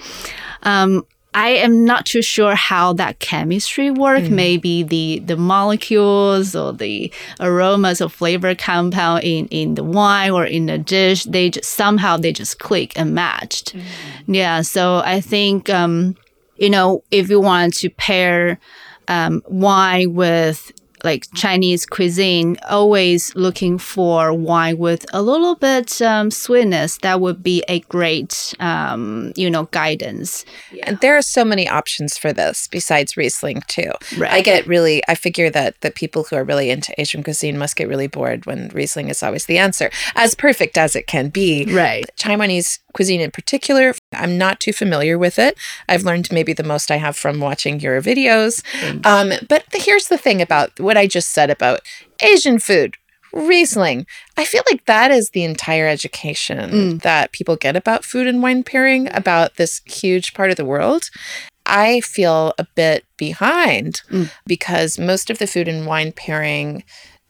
[0.62, 4.24] um, I am not too sure how that chemistry work.
[4.24, 4.30] Mm.
[4.30, 10.44] Maybe the the molecules or the aromas or flavor compound in in the wine or
[10.44, 13.74] in the dish, they just somehow they just click and matched.
[13.74, 13.82] Mm.
[14.26, 16.16] Yeah, so I think um,
[16.56, 18.58] you know if you want to pair
[19.08, 20.72] um, wine with
[21.04, 26.98] like Chinese cuisine, always looking for wine with a little bit um, sweetness.
[26.98, 30.44] That would be a great, um, you know, guidance.
[30.70, 30.84] Yeah.
[30.86, 33.90] And there are so many options for this besides Riesling too.
[34.16, 34.30] Right.
[34.30, 37.76] I get really, I figure that the people who are really into Asian cuisine must
[37.76, 41.66] get really bored when Riesling is always the answer, as perfect as it can be.
[41.72, 42.04] Right.
[42.16, 45.56] Taiwanese cuisine in particular, I'm not too familiar with it.
[45.88, 48.62] I've learned maybe the most I have from watching your videos.
[49.06, 51.80] Um, but the, here's the thing about what I just said about
[52.22, 52.96] Asian food.
[53.32, 54.06] Riesling.
[54.36, 57.02] I feel like that is the entire education mm.
[57.02, 61.08] that people get about food and wine pairing, about this huge part of the world.
[61.64, 64.30] I feel a bit behind mm.
[64.46, 66.84] because most of the food and wine pairing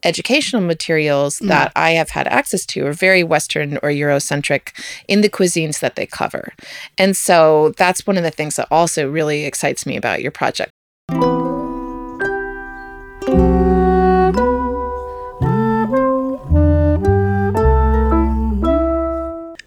[0.05, 1.49] educational materials mm.
[1.49, 4.71] that I have had access to are very Western or Eurocentric
[5.09, 6.53] in the cuisines that they cover.
[6.99, 10.71] And so that's one of the things that also really excites me about your project.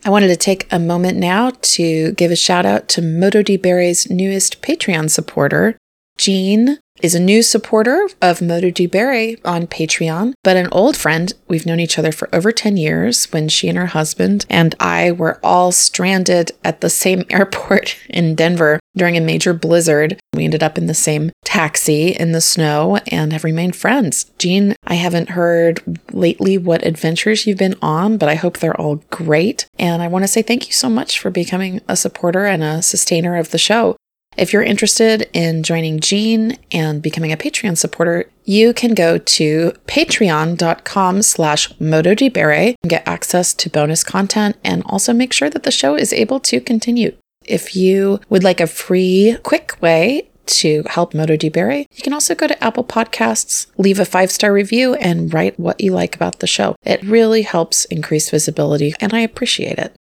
[0.06, 3.58] I wanted to take a moment now to give a shout out to Modo di
[3.58, 5.80] Bere's newest Patreon supporter,
[6.18, 11.34] Jean is a new supporter of Modo di Bere on Patreon, but an old friend.
[11.48, 15.12] We've known each other for over 10 years when she and her husband and I
[15.12, 20.18] were all stranded at the same airport in Denver during a major blizzard.
[20.34, 24.32] We ended up in the same taxi in the snow and have remained friends.
[24.40, 29.04] Jean, I haven't heard lately what adventures you've been on, but I hope they're all
[29.12, 29.68] great.
[29.78, 32.82] And I want to say thank you so much for becoming a supporter and a
[32.82, 33.98] sustainer of the show.
[34.38, 39.72] If you're interested in joining Jean and becoming a Patreon supporter, you can go to
[39.88, 45.72] patreon.com slash mododibere and get access to bonus content and also make sure that the
[45.72, 47.16] show is able to continue.
[47.46, 52.36] If you would like a free, quick way to help Modo di you can also
[52.36, 56.40] go to Apple Podcasts, leave a five star review, and write what you like about
[56.40, 56.76] the show.
[56.84, 59.96] It really helps increase visibility, and I appreciate it.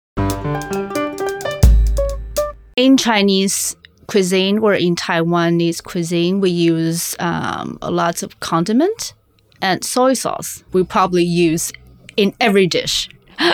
[2.75, 3.75] In Chinese
[4.07, 9.13] cuisine or in Taiwanese cuisine, we use um, a lot of condiment
[9.61, 10.63] and soy sauce.
[10.73, 11.71] We probably use
[12.17, 13.09] in every dish.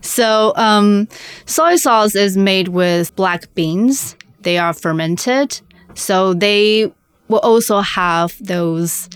[0.00, 1.08] so um,
[1.46, 4.16] soy sauce is made with black beans.
[4.40, 5.60] They are fermented,
[5.94, 6.92] so they
[7.28, 9.08] will also have those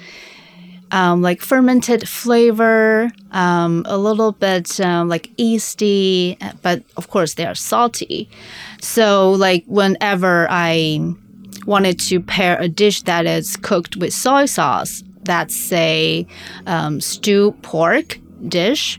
[0.91, 7.45] um, like fermented flavor, um, a little bit um, like yeasty, but of course they
[7.47, 8.29] are salty.
[8.81, 11.15] So like whenever I
[11.67, 16.27] wanted to pair a dish that is cooked with soy sauce, that's say
[16.67, 18.99] um, stewed pork dish,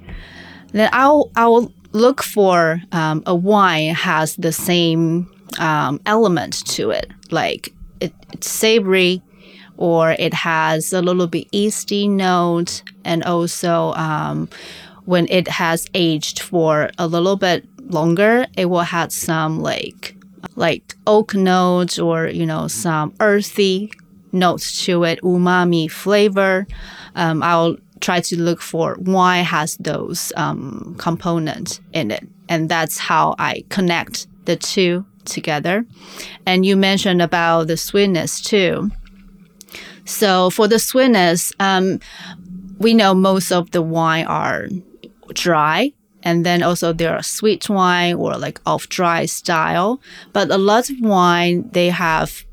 [0.72, 7.10] then I'll I'll look for um, a wine has the same um, element to it,
[7.32, 9.24] like it, it's savory
[9.80, 14.50] or it has a little bit yeasty note and also um,
[15.06, 20.16] when it has aged for a little bit longer it will have some like
[20.56, 23.90] like oak notes or you know some earthy
[24.34, 26.68] notes to it umami flavor.
[27.16, 32.98] Um, i'll try to look for why has those um, components in it and that's
[32.98, 35.86] how i connect the two together.
[36.46, 38.92] And you mentioned about the sweetness too
[40.10, 42.00] so for the sweetness, um,
[42.80, 44.68] we know most of the wine are
[45.34, 45.94] dry.
[46.24, 50.02] And then also there are sweet wine or like off dry style.
[50.34, 52.44] But a lot of wine, they have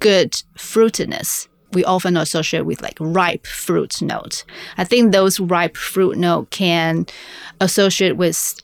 [0.00, 1.48] good fruitiness.
[1.72, 4.44] We often associate with like ripe fruit note.
[4.76, 7.06] I think those ripe fruit note can
[7.60, 8.60] associate with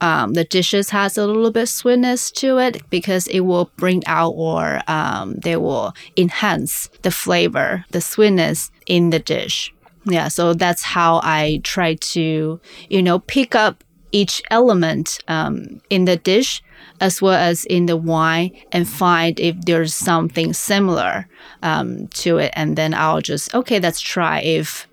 [0.00, 4.30] um, the dishes has a little bit sweetness to it because it will bring out
[4.30, 9.72] or um, they will enhance the flavor, the sweetness in the dish.
[10.04, 16.04] Yeah, so that's how I try to, you know, pick up each element um, in
[16.04, 16.62] the dish
[17.00, 21.28] as well as in the wine and find if there's something similar
[21.62, 22.52] um, to it.
[22.54, 24.86] And then I'll just, okay, let's try if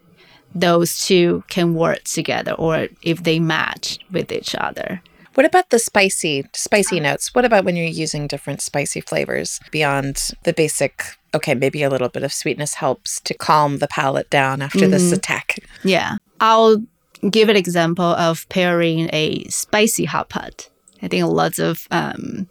[0.55, 5.01] those two can work together or if they match with each other.
[5.35, 7.35] What about the spicy spicy notes?
[7.35, 12.09] What about when you're using different spicy flavors beyond the basic okay, maybe a little
[12.09, 14.91] bit of sweetness helps to calm the palate down after mm-hmm.
[14.91, 15.59] this attack?
[15.83, 16.17] Yeah.
[16.39, 16.81] I'll
[17.29, 20.69] give an example of pairing a spicy hot pot.
[21.01, 22.47] I think lots of um,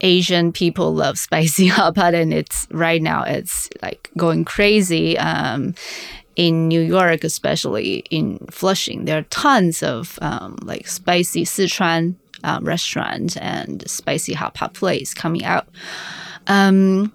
[0.00, 5.18] Asian people love spicy hot pot, and it's right now it's like going crazy.
[5.18, 5.74] Um,
[6.36, 12.64] in New York, especially in Flushing, there are tons of um, like spicy Sichuan um,
[12.64, 15.66] restaurants and spicy hot pot place coming out.
[16.46, 17.12] Um,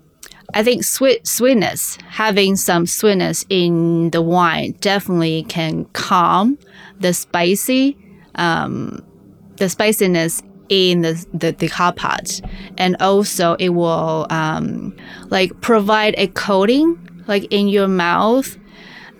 [0.53, 6.57] I think sweet sweetness, having some sweetness in the wine, definitely can calm
[6.99, 7.97] the spicy,
[8.35, 9.05] um,
[9.57, 12.41] the spiciness in the, the, the hot pot,
[12.77, 14.95] and also it will um,
[15.29, 18.57] like provide a coating like in your mouth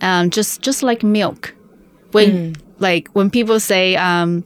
[0.02, 1.56] um, just just like milk.
[2.12, 2.62] When mm.
[2.80, 4.44] like when people say um,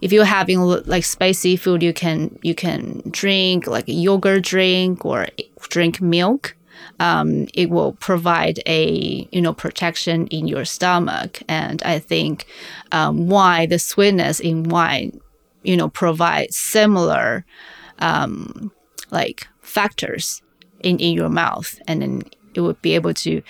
[0.00, 5.04] if you're having like spicy food, you can you can drink like a yogurt drink
[5.04, 5.26] or
[5.68, 6.56] drink milk.
[6.98, 12.46] Um, it will provide a you know protection in your stomach, and I think
[12.92, 15.20] um, why the sweetness in wine,
[15.62, 17.44] you know, provides similar
[17.98, 18.70] um,
[19.10, 20.42] like factors
[20.80, 22.22] in in your mouth, and then
[22.54, 23.42] it would be able to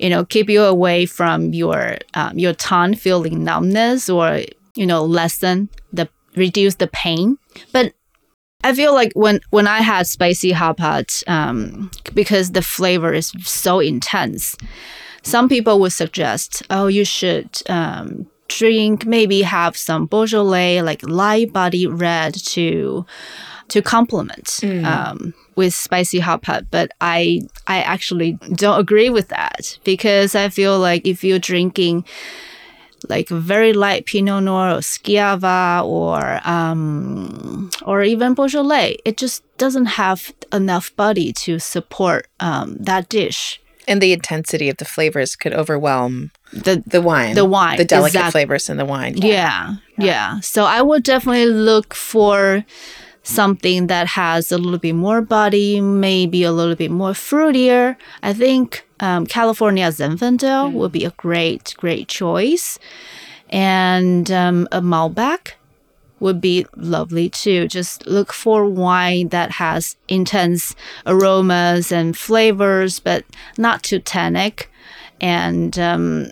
[0.00, 4.40] you know, keep you away from your um, your tongue feeling numbness or
[4.74, 7.36] you know lessen the reduce the pain.
[7.72, 7.92] But
[8.64, 13.32] I feel like when when I had spicy hot pot, um, because the flavor is
[13.44, 14.56] so intense,
[15.22, 21.52] some people would suggest, oh, you should um, drink maybe have some Beaujolais like light
[21.52, 23.04] body red to
[23.70, 24.84] to complement mm.
[24.84, 30.48] um, with spicy hot pot, but I I actually don't agree with that because I
[30.48, 32.04] feel like if you're drinking
[33.08, 39.42] like a very light Pinot Noir or Schiava or um, or even Beaujolais, it just
[39.56, 43.60] doesn't have enough body to support um, that dish.
[43.88, 48.16] And the intensity of the flavors could overwhelm the the wine, the wine, the delicate
[48.16, 48.32] exactly.
[48.32, 49.16] flavors in the wine.
[49.16, 49.76] Yeah.
[49.96, 50.40] yeah, yeah.
[50.40, 52.64] So I would definitely look for
[53.30, 57.96] something that has a little bit more body, maybe a little bit more fruitier.
[58.22, 60.72] I think um, California Zinfandel mm.
[60.72, 62.78] would be a great, great choice.
[63.48, 65.52] And um, a Malbec
[66.20, 67.66] would be lovely too.
[67.66, 70.74] Just look for wine that has intense
[71.06, 73.24] aromas and flavors, but
[73.56, 74.70] not too tannic
[75.20, 76.30] and um,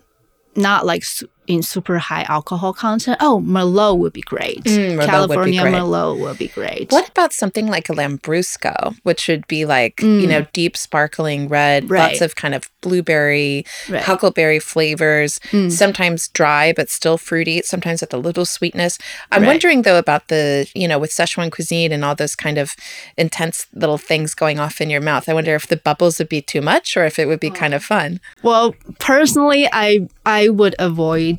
[0.54, 1.04] not like
[1.48, 4.62] in super high alcohol content, oh, Merlot would be great.
[4.64, 5.74] Mm, Merlot would be California great.
[5.74, 6.92] Merlot would be great.
[6.92, 11.84] What about something like a Lambrusco, which would be like, you know, deep sparkling red,
[11.84, 11.90] Mm.
[11.90, 12.00] Right.
[12.10, 14.02] lots of kind of blueberry, Right.
[14.02, 14.04] Mm.
[14.04, 18.98] huckleberry flavors, sometimes dry but still fruity, sometimes with a little sweetness.
[19.32, 19.48] I'm Right.
[19.48, 22.74] wondering though about the, you know, with Szechuan cuisine and all those kind of
[23.16, 25.28] intense little things going off in your mouth.
[25.28, 27.72] I wonder if the bubbles would be too much or if it would be kind
[27.74, 28.20] of fun.
[28.42, 31.37] Well, personally, I I would avoid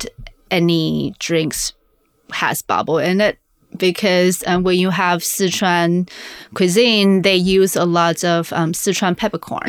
[0.50, 1.72] any drinks
[2.32, 3.38] has bubble in it
[3.76, 6.08] because um, when you have Sichuan
[6.54, 9.68] cuisine, they use a lot of um, Sichuan peppercorn,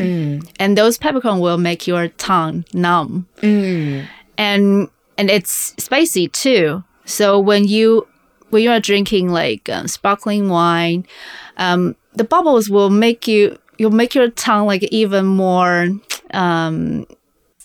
[0.59, 3.27] and those peppercorn will make your tongue numb,
[4.37, 6.83] and and it's spicy too.
[7.05, 8.07] So when you
[8.49, 11.05] when you are drinking like um, sparkling wine,
[11.57, 15.89] um, the bubbles will make you you'll make your tongue like even more
[16.33, 17.05] um,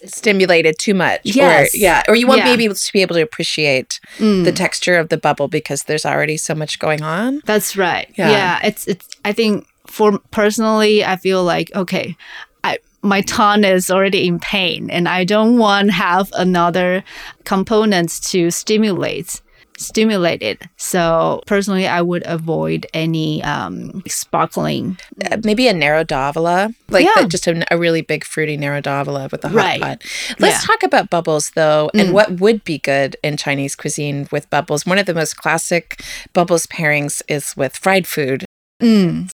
[0.05, 1.21] Stimulated too much.
[1.25, 1.75] Yes.
[1.75, 2.03] Or, yeah.
[2.09, 2.57] Or you won't Yeah.
[2.57, 2.61] Mm.
[2.61, 6.55] able to be able to appreciate the texture of the bubble because there's already so
[6.55, 7.43] much going on.
[7.45, 8.09] That's right.
[8.17, 8.31] Yeah.
[8.31, 8.61] Yeah.
[8.63, 9.09] it's it's.
[9.25, 12.17] I think for personally, I feel like okay,
[12.65, 17.05] I my tongue is already in pain, and I don't want have another
[17.45, 19.41] component to stimulate
[19.79, 20.63] stimulate it.
[20.77, 24.99] So personally, I would avoid any um, sparkling.
[25.31, 27.23] uh, maybe a Nero d'Avola, like Yeah.
[27.23, 29.81] the- just a, a really big fruity Nero d'Avola with a hot Right.
[29.81, 30.03] pot.
[30.39, 30.61] Let's Yeah.
[30.61, 30.67] Mm.
[30.67, 34.87] talk about bubbles though, and what would be good in Chinese cuisine with bubbles.
[34.87, 36.03] One of the most classic
[36.33, 38.46] bubbles pairings is with fried food.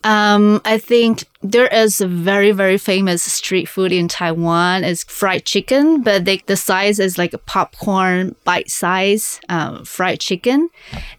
[0.05, 4.85] Um, I think there is a very very famous street food in Taiwan.
[4.85, 10.21] It's fried chicken, but they, the size is like a popcorn bite size um, fried
[10.21, 10.69] chicken,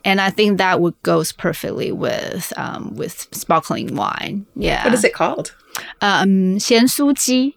[0.05, 4.45] and I think that would goes perfectly with um, with sparkling wine.
[4.55, 4.83] Yeah.
[4.83, 5.53] What is it called?
[6.01, 7.55] Um, 咸酥鸡.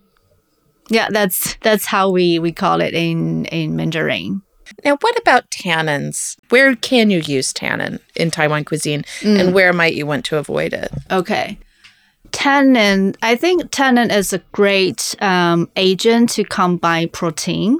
[0.88, 4.42] Yeah, that's that's how we we call it in in Mandarin.
[4.85, 6.35] Now, what about tannins?
[6.49, 9.39] Where can you use tannin in Taiwan cuisine, Mm.
[9.39, 10.91] and where might you want to avoid it?
[11.11, 11.57] Okay.
[12.31, 17.79] Tannin, I think tannin is a great um, agent to combine protein,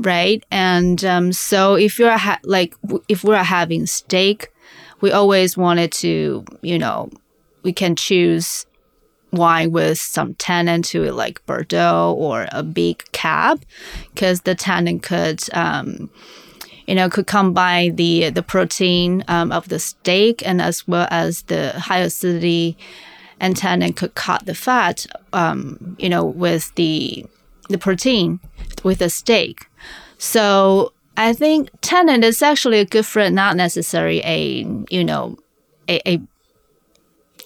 [0.00, 0.44] right?
[0.50, 4.48] And um, so if you're ha- like w- if we're having steak,
[5.00, 7.10] we always wanted to, you know,
[7.62, 8.66] we can choose
[9.32, 13.64] wine with some tannin to like Bordeaux or a big cab,
[14.14, 15.42] because the tannin could.
[15.52, 16.10] Um,
[16.88, 21.42] you know, could combine the the protein um, of the steak and as well as
[21.42, 22.76] the high acidity,
[23.38, 27.24] and tannin could cut the fat, um, you know, with the
[27.68, 28.40] the protein
[28.82, 29.66] with the steak.
[30.18, 35.38] So I think tannin is actually a good friend, not necessarily a you know
[35.88, 36.20] a, a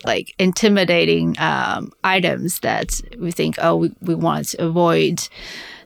[0.05, 5.28] like intimidating um, items that we think oh we, we want to avoid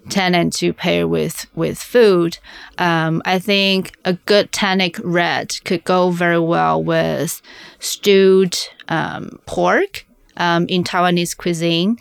[0.08, 2.38] tannin to pair with with food.
[2.78, 7.42] Um, I think a good tannic red could go very well with
[7.78, 8.56] stewed
[8.88, 10.06] um, pork
[10.36, 11.98] um, in Taiwanese cuisine,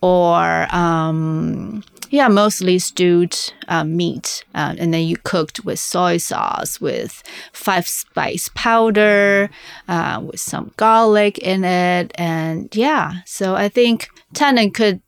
[0.00, 3.34] or um, yeah, mostly stewed
[3.68, 7.22] uh, meat, uh, and then you cooked with soy sauce, with
[7.54, 9.48] five spice powder,
[9.88, 13.22] uh, with some garlic in it, and yeah.
[13.24, 15.00] So I think tannin could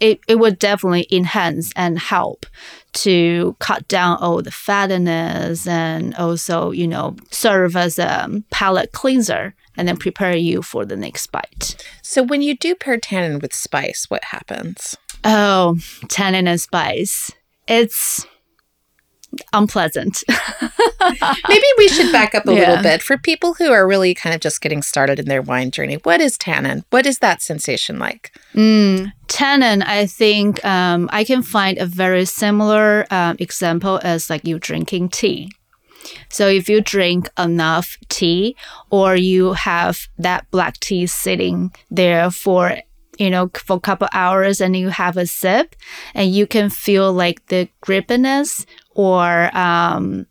[0.00, 2.46] it, it would definitely enhance and help
[2.94, 9.54] to cut down all the fattiness and also, you know, serve as a palate cleanser
[9.76, 11.76] and then prepare you for the next bite.
[12.02, 14.96] So, when you do pair tannin with spice, what happens?
[15.24, 15.76] Oh,
[16.08, 17.30] tannin and spice.
[17.66, 18.26] It's
[19.52, 20.22] unpleasant.
[21.48, 22.60] Maybe we should back up a Yeah.
[22.70, 25.70] little bit for people who are really kind of just getting started in their wine
[25.70, 25.96] journey.
[26.02, 26.84] What is tannin?
[26.90, 28.32] What is that sensation like?
[28.54, 34.46] Mm, tannin, I think um, I can find a very similar um, example as like
[34.46, 35.50] you drinking tea.
[36.30, 38.56] So if you drink enough tea,
[38.90, 42.78] or you have that black tea sitting there for
[43.18, 45.76] you know for a couple hours, and you have a sip,
[46.14, 48.64] and you can feel like the grippiness
[48.94, 50.26] or um,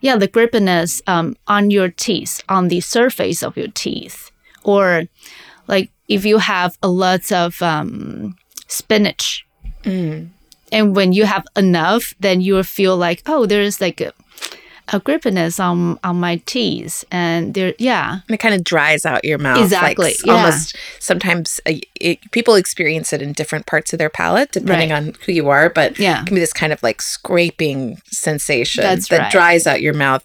[0.00, 4.30] yeah, the grippiness um, on your teeth, on the surface of your teeth,
[4.64, 5.04] or
[5.68, 8.36] like if you have a lot of um,
[8.66, 9.46] spinach
[10.72, 14.12] and when you have enough then you'll feel like oh there's like a,
[14.92, 19.24] a grippiness on on my teeth, and there, yeah, And it kind of dries out
[19.24, 19.62] your mouth.
[19.62, 20.32] Exactly, s- yeah.
[20.34, 24.96] Almost sometimes uh, it, people experience it in different parts of their palate, depending Right.
[24.96, 25.70] on who you are.
[25.70, 26.22] But Yeah.
[26.22, 29.22] it can be this kind of like scraping sensation That's that right.
[29.26, 29.30] Mm-hmm.
[29.38, 30.22] dries out your mouth,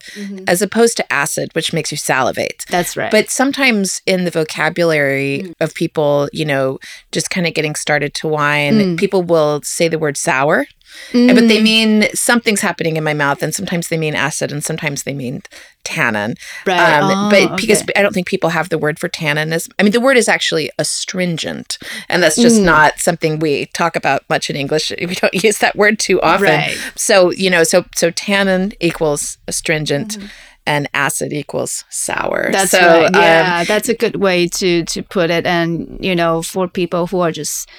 [0.48, 2.66] as opposed to acid, which makes you salivate.
[2.70, 3.12] that's right.
[3.12, 5.54] But sometimes in the vocabulary Mm.
[5.60, 6.80] of people, you know,
[7.12, 8.98] just kind of getting started to wine, Mm.
[8.98, 10.66] people will say the word sour,
[11.12, 15.04] but they mean something's happening in my mouth, and sometimes they mean acid, and sometimes
[15.04, 15.42] they mean
[15.84, 16.36] tannin.
[16.66, 17.00] Right.
[17.00, 17.84] Um, Oh, but because.
[17.96, 20.28] I don't think people have the word for tannin as I mean, the word is
[20.28, 21.78] actually astringent,
[22.10, 22.66] and that's just Mm.
[22.66, 24.92] not something we talk about much in English.
[25.00, 26.48] We don't use that word too often.
[26.48, 26.78] Right.
[26.96, 30.18] So you know, so so tannin equals astringent.
[30.18, 30.28] Mm-hmm.
[30.68, 32.50] And acid equals sour.
[32.52, 33.06] That's so, right.
[33.06, 35.46] um, Yeah, that's a good way to to put it.
[35.46, 37.70] And you know, for people who are just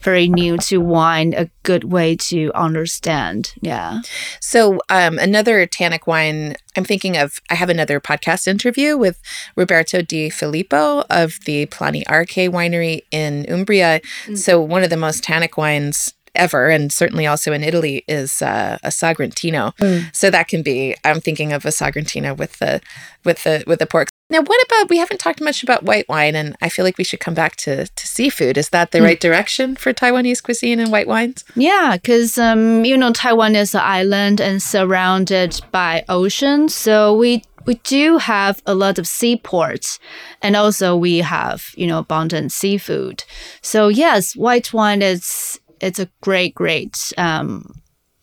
[0.00, 3.52] very new to wine, a good way to understand.
[3.60, 4.00] Yeah.
[4.40, 7.40] So um, another tannic wine, I'm thinking of.
[7.50, 9.20] I have another podcast interview with
[9.56, 14.00] Roberto Di Filippo of the Plani Arche winery in Umbria.
[14.34, 18.78] So one of the most tannic wines ever, and certainly also in Italy, is uh,
[18.82, 19.72] a Sagrantino.
[20.14, 20.94] So that can be.
[21.04, 22.80] I'm thinking of a Sagrantino with the
[23.24, 24.08] with the with the pork.
[24.28, 24.90] Now, what about?
[24.90, 27.54] We haven't talked much about white wine, and I feel like we should come back
[27.56, 28.58] to to seafood.
[28.58, 31.44] Is that the right direction for Taiwanese cuisine and white wines?
[31.54, 37.44] Yeah, because um, you know Taiwan is an island and surrounded by ocean, so we
[37.66, 40.00] we do have a lot of seaports,
[40.42, 43.22] and also we have you know abundant seafood.
[43.62, 47.74] So yes, white wine is it's a great great um,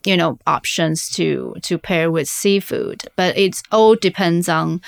[0.06, 4.82] you know options to to pair with seafood, but it's all depends on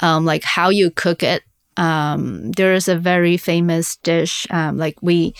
[0.00, 1.42] um, like how you cook it.
[1.76, 5.34] Um, there is a very famous dish um, like we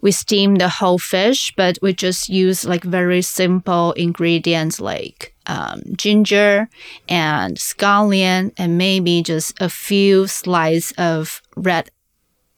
[0.00, 5.82] we steam the whole fish, but we just use like very simple ingredients like um,
[5.96, 6.68] ginger
[7.08, 11.90] and scallion and maybe just a few slices of red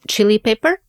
[0.09, 0.80] chili pepper,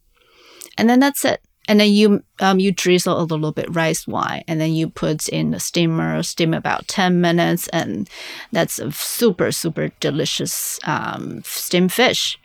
[0.78, 1.42] and then that's it.
[1.68, 5.28] And then you um, you drizzle a little bit rice wine, and then you put
[5.30, 8.10] in the steamer, steam about ten minutes, and
[8.52, 12.40] that's a super super delicious um, steamed fish.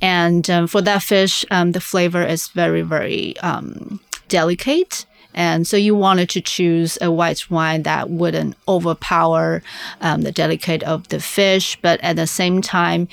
[0.00, 5.06] And um, for that fish, um, the flavor is very, very um, delicate.
[5.36, 9.62] And so you wanted to choose a white wine that wouldn't overpower
[10.00, 13.08] um, the delicate of the fish, but at the same time,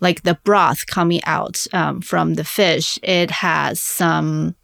[0.00, 4.54] like the broth coming out um, from the fish, it has some,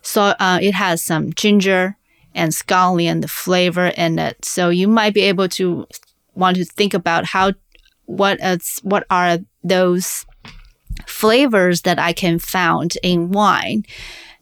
[0.00, 1.96] so uh, it has some ginger
[2.34, 4.44] and scallion, the flavor in it.
[4.44, 5.86] So you might be able to
[6.34, 7.52] want to think about how
[8.06, 10.24] what is what are those
[11.06, 13.84] flavors that I can found in wine,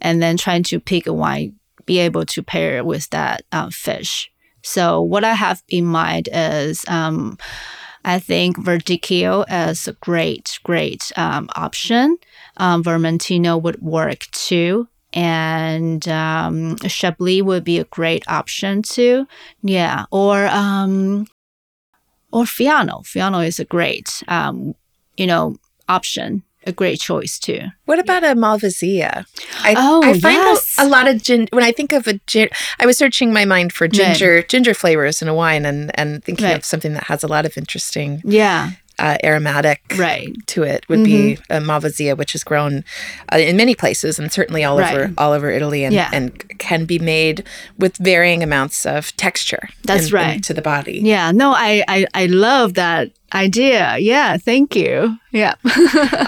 [0.01, 4.31] and then trying to pick a wine, be able to pair with that uh, fish.
[4.63, 6.85] So what I have in mind is.
[6.89, 7.37] Um,
[8.05, 12.17] I think Verdicchio is a great, great um, option.
[12.57, 14.89] Um, Vermentino would work too.
[15.13, 19.27] And um, Chablis would be a great option too.
[19.63, 20.05] Yeah.
[20.11, 21.27] Or um,
[22.33, 23.03] or Fiano.
[23.05, 24.75] Fiano is a great, um,
[25.17, 25.57] you know,
[25.89, 27.61] option, a great choice too.
[27.87, 29.25] What about a Malvasia?
[29.63, 30.77] I, Oh, I find a- yes.
[30.79, 31.49] a, lot of gin.
[31.53, 32.49] When I think of a gin,
[32.79, 36.47] I was searching my mind for ginger ginger flavors in a wine, and and thinking
[36.47, 36.57] Right.
[36.57, 38.71] of something that has a lot of interesting Yeah,
[39.01, 40.29] uh, aromatic right.
[40.29, 40.41] Mm-hmm.
[40.47, 42.85] to it would be a Malvasia, which is grown
[43.33, 46.11] uh, in many places and certainly all over all over Italy, and Yeah.
[46.13, 47.45] and can be made
[47.79, 49.69] with varying amounts of texture.
[49.85, 50.35] That's in- right.
[50.37, 51.01] into the body.
[51.03, 53.97] Yeah, no, I, I, I love that idea.
[53.99, 55.17] Yeah, thank you.
[55.33, 55.55] Yeah.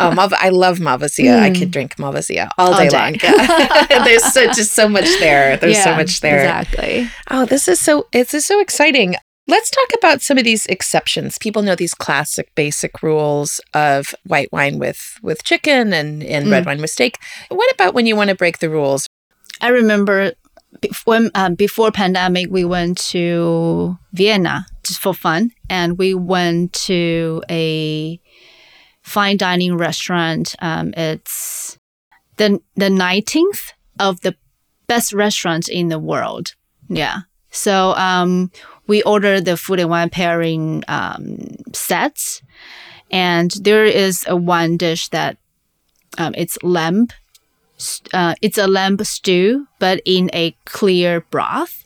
[0.03, 1.39] Oh, Malva, I love Malvasia.
[1.39, 2.99] I could drink Malvasia all, All day, day.
[2.99, 3.14] long.
[3.23, 4.05] Yeah.
[4.05, 5.57] There's so, just so much there.
[5.57, 6.41] There's so much there.
[6.41, 7.09] Exactly.
[7.31, 9.14] Oh, this is so this is so exciting.
[9.49, 11.36] Let's talk about some of these exceptions.
[11.36, 16.64] People know these classic basic rules of white wine with with chicken and, and red
[16.64, 17.18] wine with steak.
[17.49, 19.07] What about when you want to break the rules?
[19.61, 20.32] I remember
[21.05, 27.43] when um, before pandemic, we went to Vienna just for fun, and we went to
[27.51, 28.20] a
[29.03, 30.55] fine dining restaurant.
[30.61, 31.78] Um, it's
[32.36, 34.36] the the nineteenth of the
[34.86, 36.55] best restaurants in the world.
[36.88, 37.20] Yeah.
[37.51, 38.51] So um,
[38.87, 42.43] we ordered the food and wine pairing um, sets,
[43.11, 45.37] and there is a one dish that
[46.18, 47.09] um, it's lamb
[48.12, 51.85] uh, it's a lamb stew, but in a clear broth.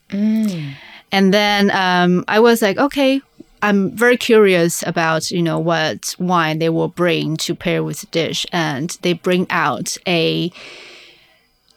[1.13, 3.21] And then um, I was like, okay,
[3.63, 8.07] I'm very curious about you know what wine they will bring to pair with the
[8.09, 10.53] dish, and they bring out a,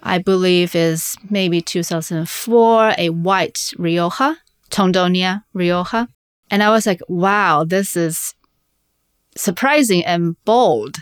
[0.03, 4.37] I believe is maybe 2004, a white Rioja.
[4.69, 6.07] Tondonia Rioja.
[6.51, 8.33] And I was like, wow, this is
[9.35, 10.97] surprising and bold.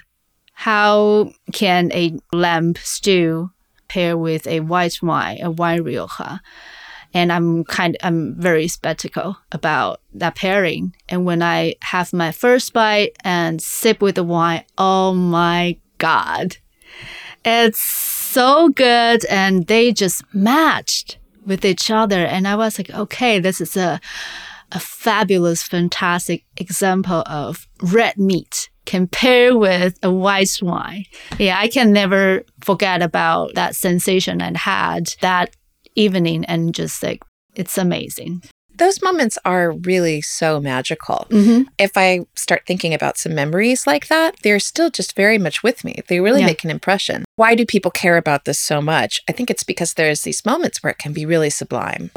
[0.53, 3.51] How can a lamb stew
[3.87, 6.41] pair with a white wine, a wine Rioja?
[7.13, 10.93] And I'm kind I'm very skeptical about that pairing.
[11.07, 16.57] And when I have my first bite and sip with the wine, oh my God.
[17.45, 21.17] It's so good and they just matched
[21.47, 22.25] with each other.
[22.25, 23.99] And I was like, okay, this is a
[24.73, 31.05] a fabulous, fantastic example of red meat compared with a white wine.
[31.37, 35.55] Yeah, I can never forget about that sensation I had that
[35.95, 37.21] evening and just like,
[37.55, 38.43] it's amazing.
[38.77, 41.25] Those moments are really so magical.
[41.31, 41.63] Mm-hmm.
[41.79, 45.83] If I start thinking about some memories like that, they're still just very much with
[45.83, 46.01] me.
[46.07, 46.47] They really Yeah.
[46.47, 47.25] make an impression.
[47.37, 49.21] Why do people care about this so much?
[49.27, 52.11] I think it's because there's these moments where it can be really sublime.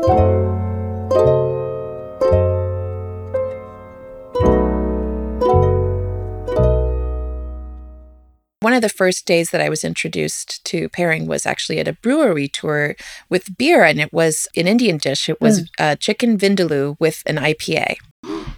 [8.60, 11.94] One of the first days that I was introduced to pairing was actually at a
[11.94, 12.94] brewery tour
[13.30, 15.30] with beer, and it was an Indian dish.
[15.30, 17.96] It was uh, chicken vindaloo with an IPA,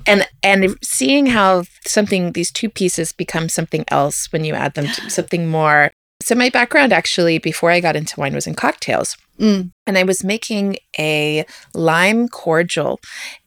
[0.04, 4.86] and and seeing how something these two pieces become something else when you add them
[4.86, 5.92] to something more.
[6.20, 9.16] So my background actually before I got into wine was in cocktails.
[9.38, 9.70] Mm.
[9.86, 12.98] And I was making a lime cordial,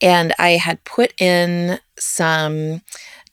[0.01, 2.81] and I had put in some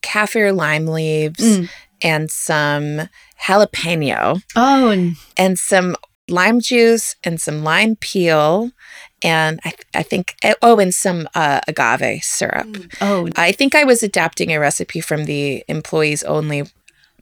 [0.03, 1.69] kaffir lime leaves Mm.
[2.03, 3.09] And some
[3.41, 4.91] jalapeno Oh,
[5.37, 5.97] and- some
[6.29, 8.71] lime juice and some lime peel
[9.25, 12.77] and I, I think oh and some uh, agave syrup.
[13.01, 16.63] Oh, i think i was adapting a recipe from the employees only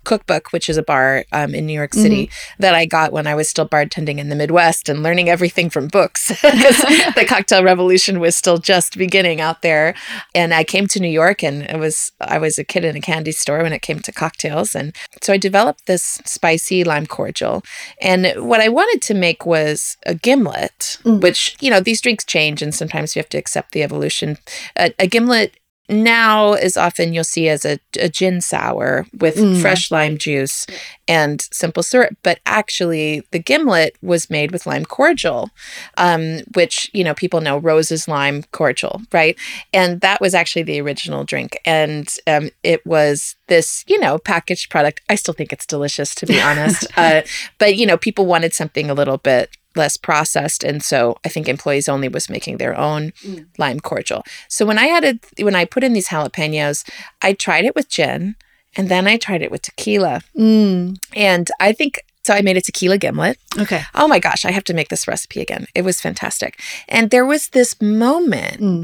[0.05, 3.35] cookbook which is a bar um, in new york city that i got when i
[3.35, 6.79] was still bartending in the midwest and learning everything from books 'Cause
[7.15, 9.95] the cocktail revolution was still just beginning out there.
[10.35, 13.01] And i came to new york and it was i was a kid in a
[13.01, 14.75] candy store when it came to cocktails.
[14.75, 17.63] And so i developed this spicy lime cordial.
[18.01, 21.21] And what i wanted to make was a gimlet Mm.
[21.21, 24.39] which you know these drinks change and sometimes you have to accept the evolution.
[24.77, 25.55] A, a gimlet
[25.91, 29.61] now is often you'll see as a, a gin sour with Mm.
[29.61, 30.67] fresh lime juice
[31.09, 35.51] and simple syrup but actually the gimlet was made with lime cordial
[35.97, 39.37] um, which you know people know rose's lime cordial right?
[39.73, 41.59] And that was actually the original drink.
[41.65, 45.01] And um, it was this you know packaged product.
[45.09, 46.87] I still think it's delicious to be honest.
[46.97, 47.23] Uh,
[47.59, 51.49] but you know people wanted something a little bit less processed and so i think
[51.49, 53.47] employees only was making their own Mm.
[53.59, 56.85] lime cordial so when i added when i put in these jalapenos
[57.23, 58.35] i tried it with gin
[58.77, 60.97] and then i tried it with tequila mm.
[61.15, 63.83] and i think so i made a tequila gimlet okay.
[63.95, 66.59] oh my gosh i have to make this recipe again it was fantastic
[66.89, 68.83] and there was this moment Mm.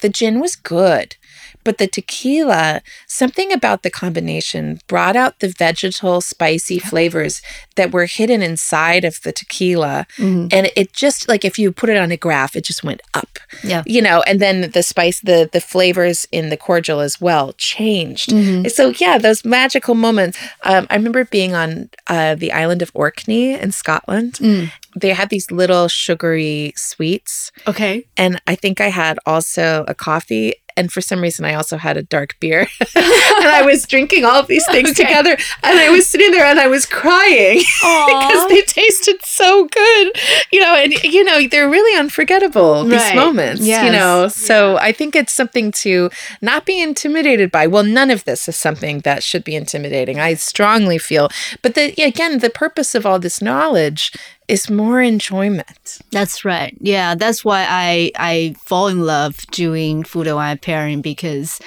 [0.00, 1.16] The gin was good
[1.64, 7.42] but the tequila something about the combination brought out the vegetal spicy flavors
[7.74, 10.52] that were hidden inside of the tequila Mhm.
[10.52, 13.38] and it just like if you put it on a graph it just went up
[13.64, 13.82] Yeah.
[13.86, 18.30] you know and then the spice the the flavors in the cordial as well changed
[18.30, 18.70] Mhm.
[18.70, 23.52] so yeah those magical moments um, i remember being on uh, the island of orkney
[23.54, 24.70] in scotland Mm.
[24.96, 28.06] They had these little sugary sweets Okay.
[28.16, 31.96] and i think i had also a coffee and for some reason i also had
[31.96, 32.68] a dark beer.
[32.96, 35.04] And i was drinking all of these things Okay.
[35.04, 37.58] together and i was sitting there and i was crying
[38.06, 40.12] because they tasted so good.
[40.52, 43.14] You know and you know they're really unforgettable these Right.
[43.16, 44.28] moments you know?
[44.28, 46.10] So i think it's something to
[46.40, 47.66] not be intimidated by.
[47.66, 51.28] Well none of this is something that should be intimidating i strongly feel.
[51.62, 54.12] But the again the purpose of all this knowledge
[54.48, 55.98] is more enjoyment.
[56.12, 56.76] That's right.
[56.80, 60.36] Yeah, that's why I I fall in love doing food and
[60.66, 61.60] wine pairing because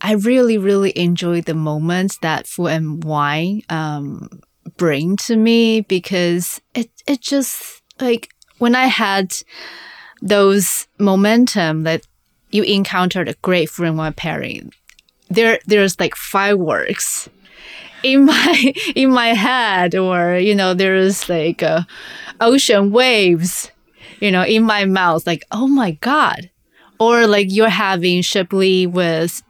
[0.00, 4.28] I really really enjoy the moments that food and wine um,
[4.76, 8.28] bring to me because it it just like
[8.58, 9.34] when I had
[10.22, 12.06] those momentum that
[12.50, 14.72] you encountered a great food and wine pairing,
[15.28, 17.28] there there's like fireworks
[18.02, 21.82] in my in my head or you know there's like uh,
[22.40, 23.70] ocean waves
[24.20, 26.50] you know in my mouth like oh my god
[26.98, 29.42] or like you're having chablis with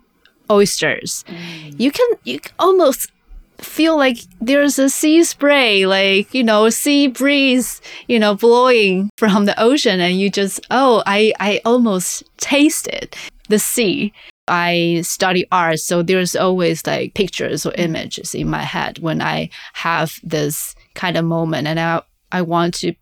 [0.51, 1.81] oysters mm.
[1.81, 3.11] you can you almost
[3.59, 9.47] feel like there's a sea spray like you know sea breeze you know blowing from
[9.47, 13.17] the ocean and you just oh i i almost tasted
[13.49, 14.13] the sea.
[14.49, 19.51] I study art, so there's always like pictures or images in my head when I
[19.73, 22.95] have this kind of moment, and I I want to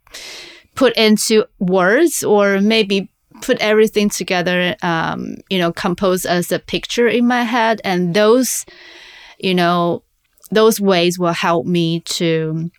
[0.74, 3.11] put into words or maybe
[3.43, 7.80] put everything together, um, you know, compose as a picture in my head.
[7.85, 8.64] And those,
[9.39, 10.03] you know,
[10.51, 12.70] those ways will help me to,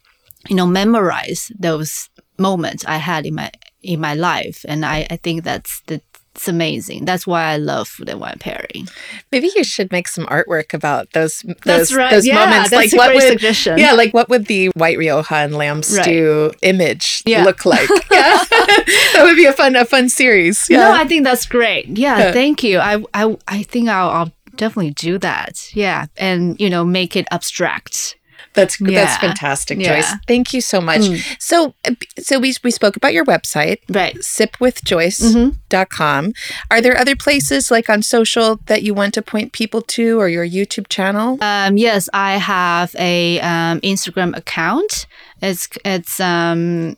[0.47, 3.51] you know, memorize those moments I had in my
[3.81, 4.65] in my life.
[4.67, 6.01] And I, I think that's the
[6.35, 7.05] it's amazing.
[7.05, 8.87] That's why I love food and wine pairing.
[9.31, 12.11] Maybe you should make some artwork about those those, That's right.
[12.11, 12.69] those Yeah, moments.
[12.69, 13.77] that's like a what great would suggestion.
[13.77, 17.43] yeah, like what would the white Rioja and lamb stew image Yeah.
[17.43, 17.89] look like?
[18.11, 18.43] Yeah.
[18.49, 20.67] that would be a fun a fun series.
[20.69, 20.79] Yeah.
[20.79, 21.87] No, I think that's great.
[21.97, 22.31] Yeah, Yeah.
[22.31, 22.79] thank you.
[22.79, 25.69] I I I think I'll, I'll definitely do that.
[25.73, 28.15] Yeah, and you know, make it abstract.
[28.55, 29.95] That's that's fantastic, Yeah.
[29.95, 30.13] Joyce.
[30.27, 31.01] Thank you so much.
[31.39, 34.15] So uh, so we we spoke about your website, Right.
[34.15, 36.33] sipwithjoyce.com.
[36.71, 40.29] Are there other places like on social that you want to point people to or
[40.29, 41.37] your YouTube channel?
[41.41, 45.07] Um, yes, I have a um, Instagram account.
[45.41, 46.97] It's it's um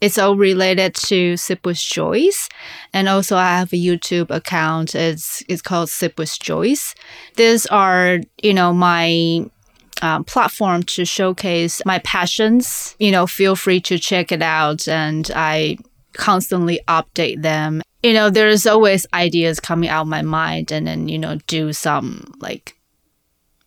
[0.00, 2.48] it's all related to Sip with Joyce,
[2.92, 4.94] and also I have a YouTube account.
[4.94, 6.94] It's it's called Sip with Joyce.
[7.36, 9.46] These are you know my
[10.02, 12.96] um, platform to showcase my passions.
[12.98, 15.78] You know, feel free to check it out, and I
[16.12, 17.82] constantly update them.
[18.02, 21.72] You know, there's always ideas coming out of my mind, and then you know, do
[21.72, 22.76] some like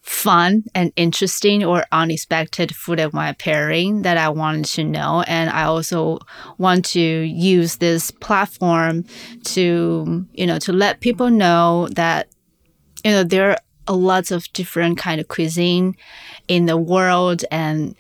[0.10, 5.24] fun and interesting or unexpected food and wine pairing that I wanted to know.
[5.28, 6.18] And I also
[6.58, 9.06] want to use this platform
[9.46, 12.28] to, you know, to let people know that,
[13.06, 13.56] you know, there
[13.94, 15.96] lots of different kind of cuisine
[16.48, 17.96] in the world and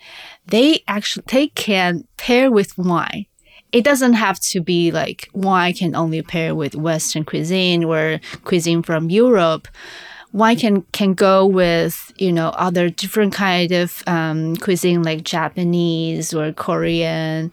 [0.47, 3.25] they actually they can pair with wine
[3.71, 8.81] it doesn't have to be like wine can only pair with Western cuisine or cuisine
[8.81, 9.67] from Europe.
[10.31, 16.33] Wine can can go with you know other different kind of um, cuisine like Japanese
[16.33, 17.51] or Korean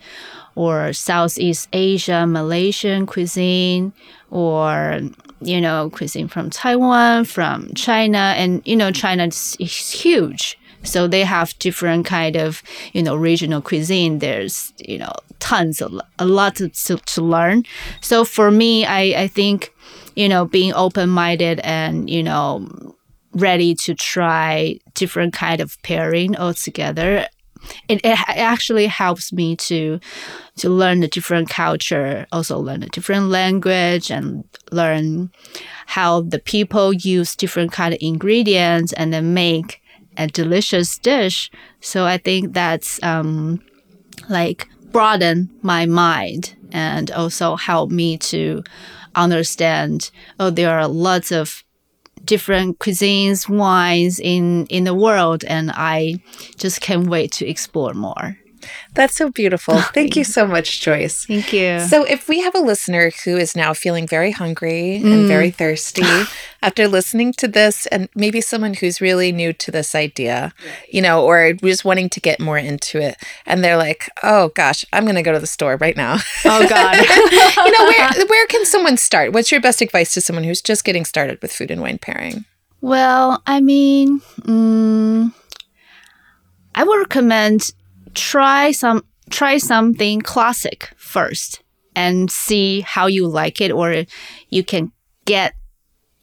[0.54, 3.92] or Southeast Asia, Malaysian cuisine,
[4.30, 5.00] or
[5.40, 10.58] you know cuisine from Taiwan, from China, and you know China is, huge.
[10.82, 12.62] So they have different kind of
[12.92, 14.18] you know regional cuisine.
[14.18, 17.64] There's you know tons of a lot to, to, to learn.
[18.00, 19.72] So for me, I I think
[20.14, 22.94] you know being open minded and you know
[23.32, 27.26] ready to try different kind of pairing altogether
[27.88, 30.00] it, it actually helps me to
[30.56, 35.30] to learn a different culture also learn a different language and learn
[35.86, 39.80] how the people use different kind of ingredients and then make
[40.16, 41.50] a delicious dish.
[41.80, 43.60] So i think that's um
[44.28, 48.62] like broaden my mind and also help me to
[49.14, 50.10] understand
[50.40, 51.64] oh there are lots of
[52.26, 56.20] different cuisines wines in in the world and i
[56.56, 58.36] just can't wait to explore more
[58.94, 59.78] That's so beautiful.
[59.78, 61.26] Thank you so much, Joyce.
[61.26, 65.28] thank you So, if we have a listener who is now feeling very hungry and
[65.28, 66.02] very thirsty
[66.62, 70.52] after listening to this, and maybe someone who's really new to this idea,
[70.90, 74.84] you know, or just wanting to get more into it, and they're like, "Oh gosh,
[74.92, 76.96] I'm going to go to the store right now." oh god
[77.66, 79.32] you know, where where can someone start?
[79.32, 82.44] What's your best advice to someone who's just getting started with food and wine pairing?
[82.80, 85.32] Well, I mean, mm,
[86.74, 87.72] I would recommend
[88.16, 91.62] try some try something classic first
[91.94, 94.04] and see how you like it, or
[94.50, 94.92] you can
[95.24, 95.54] get,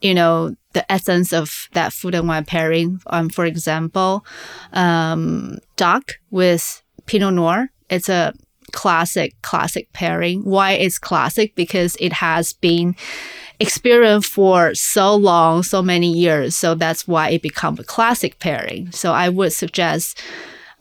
[0.02, 3.00] you know, the essence of that food and wine pairing.
[3.08, 4.26] Um, for example,
[4.74, 7.70] um, duck with Pinot Noir.
[7.90, 8.34] It's a
[8.72, 10.44] classic classic pairing.
[10.44, 11.56] Why it's classic?
[11.56, 12.96] Because it has been
[13.60, 16.56] experienced for so long, so many years.
[16.56, 18.92] So that's why it become a classic pairing.
[18.92, 20.22] So I would suggest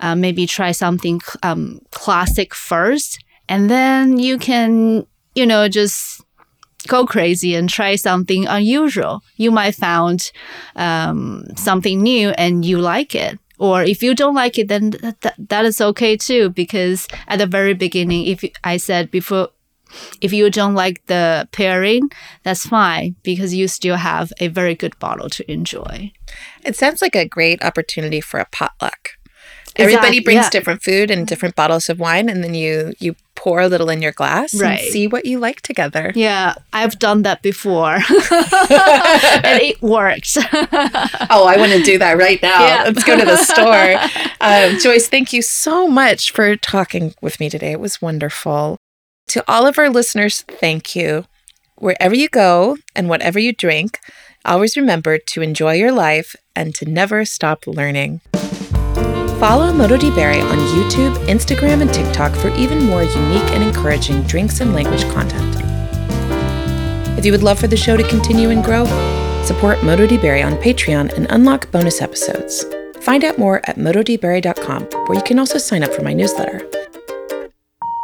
[0.03, 6.23] uh, maybe try something um, classic first, and then you can, you know, just
[6.89, 9.23] go crazy and try something unusual.
[9.37, 10.33] You might found
[10.77, 13.39] um, something new and you like it.
[13.59, 16.51] Or if you don't like it, then th- th- that is okay too.
[16.51, 19.51] Because at the very beginning, if I said before,
[20.21, 22.11] if you don't like the pairing,
[22.43, 26.13] that's fine because you still have a very good bottle to enjoy.
[26.65, 29.11] It sounds like a great opportunity for a potluck.
[29.77, 30.51] Everybody brings yeah.
[30.51, 34.03] different food and different bottles of wine, and then you you pour a little in
[34.03, 34.79] your glass Right.
[34.79, 36.13] and see what you like together.
[36.15, 37.95] Yeah, I've done that before,
[38.75, 40.37] and it works.
[41.35, 42.67] Oh, I want to do that right now.
[42.67, 42.83] Yeah.
[42.85, 43.97] Let's go to the store.
[44.41, 47.73] Um, Joyce, thank you so much for talking with me today.
[47.73, 48.77] It was wonderful.
[49.29, 51.25] To all of our listeners, thank you.
[51.77, 53.99] Wherever you go and whatever you drink,
[54.45, 58.21] always remember to enjoy your life and to never stop learning.
[59.43, 64.23] Follow Modo di Bere on YouTube, Instagram, and TikTok for even more unique and encouraging
[64.23, 65.57] drinks and language content.
[67.19, 68.85] If you would love for the show to continue and grow,
[69.43, 72.65] support Moto Berry on Patreon and unlock bonus episodes.
[73.01, 76.65] Find out more at mododibere.com, where you can also sign up for my newsletter.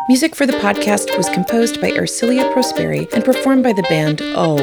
[0.08, 4.58] Music for the podcast was composed by Ersilia Prosperi and performed by the band Oh.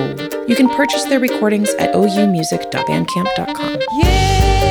[0.46, 3.80] You can purchase their recordings at oumusic.bandcamp.com.
[4.02, 4.65] Yeah.